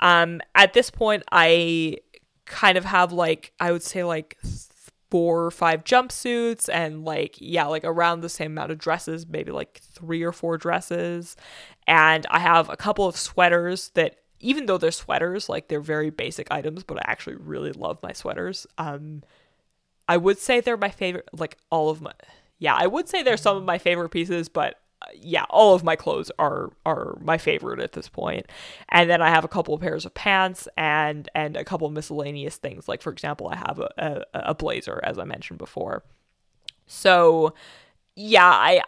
[0.00, 1.98] Um at this point I
[2.46, 4.38] kind of have like I would say like
[5.10, 9.50] four or five jumpsuits and like yeah like around the same amount of dresses maybe
[9.50, 11.36] like three or four dresses.
[11.86, 16.10] And i have a couple of sweaters that even though they're sweaters like they're very
[16.10, 18.66] basic items but i actually really love my sweaters.
[18.76, 19.22] Um
[20.08, 22.12] i would say they're my favorite like all of my
[22.58, 24.80] yeah i would say they're some of my favorite pieces but
[25.14, 28.46] yeah, all of my clothes are are my favorite at this point.
[28.88, 31.92] And then I have a couple of pairs of pants and and a couple of
[31.92, 32.88] miscellaneous things.
[32.88, 36.04] Like for example, I have a, a, a blazer, as I mentioned before.
[36.86, 37.54] So
[38.14, 38.82] yeah, I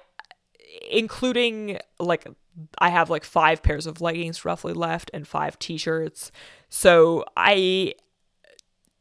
[0.91, 2.27] including like
[2.79, 6.33] I have like five pairs of leggings roughly left and five t-shirts.
[6.69, 7.95] So I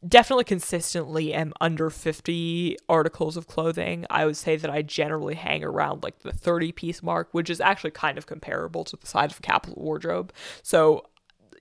[0.06, 4.06] definitely consistently am under 50 articles of clothing.
[4.08, 7.60] I would say that I generally hang around like the 30 piece mark, which is
[7.60, 10.32] actually kind of comparable to the size of a capsule wardrobe.
[10.62, 11.04] So,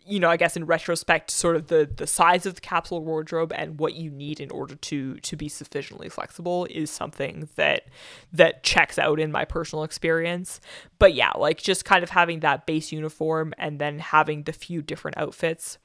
[0.06, 3.52] you know, I guess in retrospect, sort of the the size of the capsule wardrobe
[3.54, 7.84] and what you need in order to to be sufficiently flexible is something that
[8.32, 10.62] that checks out in my personal experience.
[10.98, 14.82] But yeah, like just kind of having that base uniform and then having the few
[14.82, 15.78] different outfits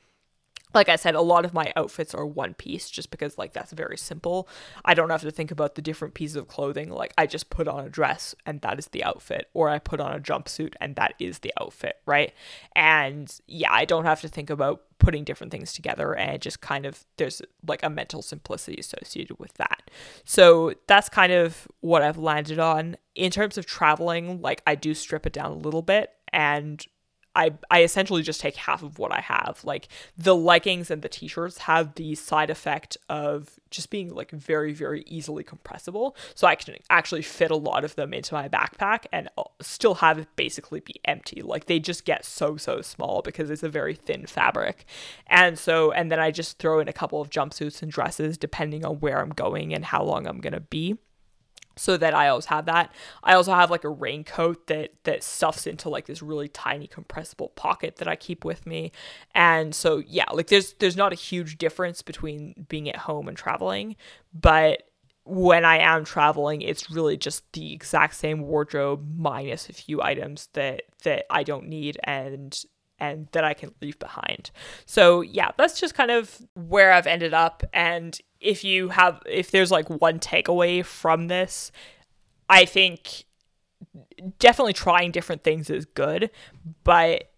[0.75, 3.73] like I said, a lot of my outfits are one piece just because, like, that's
[3.73, 4.49] very simple.
[4.85, 6.91] I don't have to think about the different pieces of clothing.
[6.91, 10.01] Like, I just put on a dress and that is the outfit, or I put
[10.01, 12.33] on a jumpsuit and that is the outfit, right?
[12.75, 16.87] And yeah, I don't have to think about putting different things together and just kind
[16.87, 19.91] of there's like a mental simplicity associated with that.
[20.25, 22.97] So that's kind of what I've landed on.
[23.15, 26.85] In terms of traveling, like, I do strip it down a little bit and
[27.35, 29.61] I I essentially just take half of what I have.
[29.65, 34.73] Like the leggings and the t-shirts have the side effect of just being like very
[34.73, 36.17] very easily compressible.
[36.35, 39.95] So I can actually fit a lot of them into my backpack and uh, still
[39.97, 41.43] have it basically be empty.
[41.43, 44.85] Like they just get so so small because it's a very thin fabric.
[45.27, 48.85] And so and then I just throw in a couple of jumpsuits and dresses depending
[48.85, 50.99] on where I'm going and how long I'm going to be
[51.77, 52.93] so that I always have that.
[53.23, 57.49] I also have like a raincoat that that stuffs into like this really tiny compressible
[57.51, 58.93] pocket that I keep with me.
[59.35, 63.37] And so yeah, like there's there's not a huge difference between being at home and
[63.37, 63.97] traveling,
[64.33, 64.83] but
[65.27, 70.49] when I am traveling, it's really just the exact same wardrobe minus a few items
[70.53, 72.57] that that I don't need and
[73.01, 74.51] and that I can leave behind.
[74.87, 77.65] So, yeah, that's just kind of where I've ended up.
[77.73, 81.73] And if you have, if there's like one takeaway from this,
[82.49, 83.25] I think
[84.39, 86.31] definitely trying different things is good,
[86.85, 87.33] but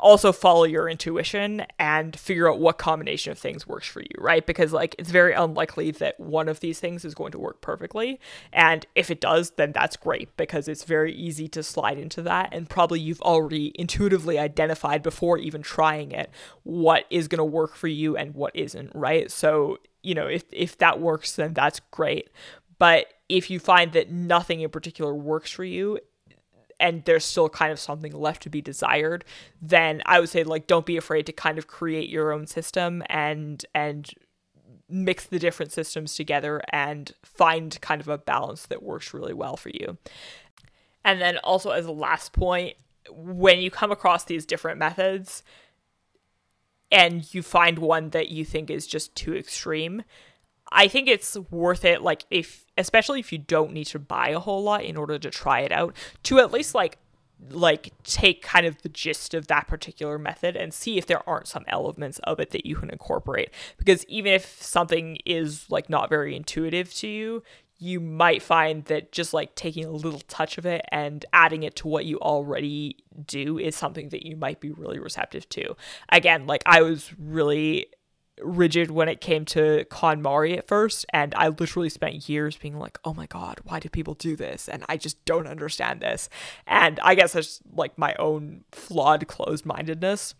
[0.00, 4.44] also follow your intuition and figure out what combination of things works for you, right?
[4.46, 8.20] Because like it's very unlikely that one of these things is going to work perfectly.
[8.52, 12.50] And if it does, then that's great because it's very easy to slide into that
[12.52, 16.30] and probably you've already intuitively identified before even trying it
[16.62, 19.30] what is going to work for you and what isn't, right?
[19.30, 22.30] So, you know, if if that works then that's great.
[22.78, 25.98] But if you find that nothing in particular works for you,
[26.80, 29.24] and there's still kind of something left to be desired,
[29.60, 33.02] then I would say like don't be afraid to kind of create your own system
[33.08, 34.10] and and
[34.88, 39.56] mix the different systems together and find kind of a balance that works really well
[39.56, 39.98] for you.
[41.04, 42.76] And then also as a last point,
[43.10, 45.42] when you come across these different methods
[46.90, 50.02] and you find one that you think is just too extreme,
[50.72, 54.38] I think it's worth it like if especially if you don't need to buy a
[54.38, 56.98] whole lot in order to try it out to at least like
[57.50, 61.46] like take kind of the gist of that particular method and see if there aren't
[61.46, 63.50] some elements of it that you can incorporate.
[63.76, 67.42] Because even if something is like not very intuitive to you
[67.80, 71.76] you might find that just like taking a little touch of it and adding it
[71.76, 75.76] to what you already do is something that you might be really receptive to.
[76.08, 77.86] Again like i was really
[78.42, 82.98] rigid when it came to KonMari at first, and I literally spent years being like,
[83.04, 86.28] "Oh my god, why do people do this?" And I just don't understand this.
[86.66, 90.34] And I guess it's like my own flawed closed-mindedness.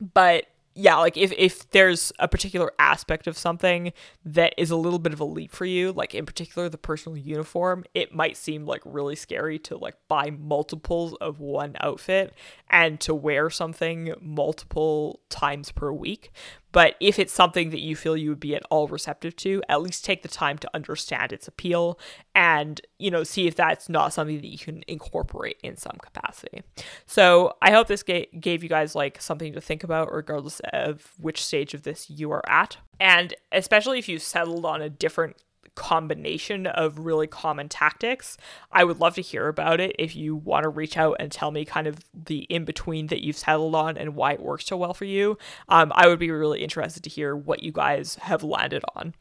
[0.00, 3.92] But yeah, like if if there's a particular aspect of something
[4.24, 7.18] that is a little bit of a leap for you, like in particular the personal
[7.18, 12.32] uniform, it might seem like really scary to like buy multiples of one outfit
[12.70, 16.30] and to wear something multiple times per week.
[16.72, 19.82] But if it's something that you feel you would be at all receptive to, at
[19.82, 21.98] least take the time to understand its appeal
[22.34, 26.62] and, you know, see if that's not something that you can incorporate in some capacity.
[27.06, 31.12] So I hope this ga- gave you guys like something to think about, regardless of
[31.18, 32.78] which stage of this you are at.
[32.98, 35.36] And especially if you've settled on a different
[35.74, 38.36] combination of really common tactics.
[38.70, 41.50] I would love to hear about it if you want to reach out and tell
[41.50, 44.76] me kind of the in between that you've settled on and why it works so
[44.76, 45.38] well for you.
[45.68, 49.14] Um, I would be really interested to hear what you guys have landed on.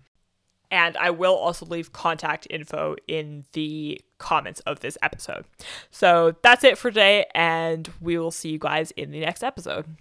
[0.70, 5.44] And I will also leave contact info in the comments of this episode.
[5.90, 9.98] So that's it for today, and we will see you guys in the next episode.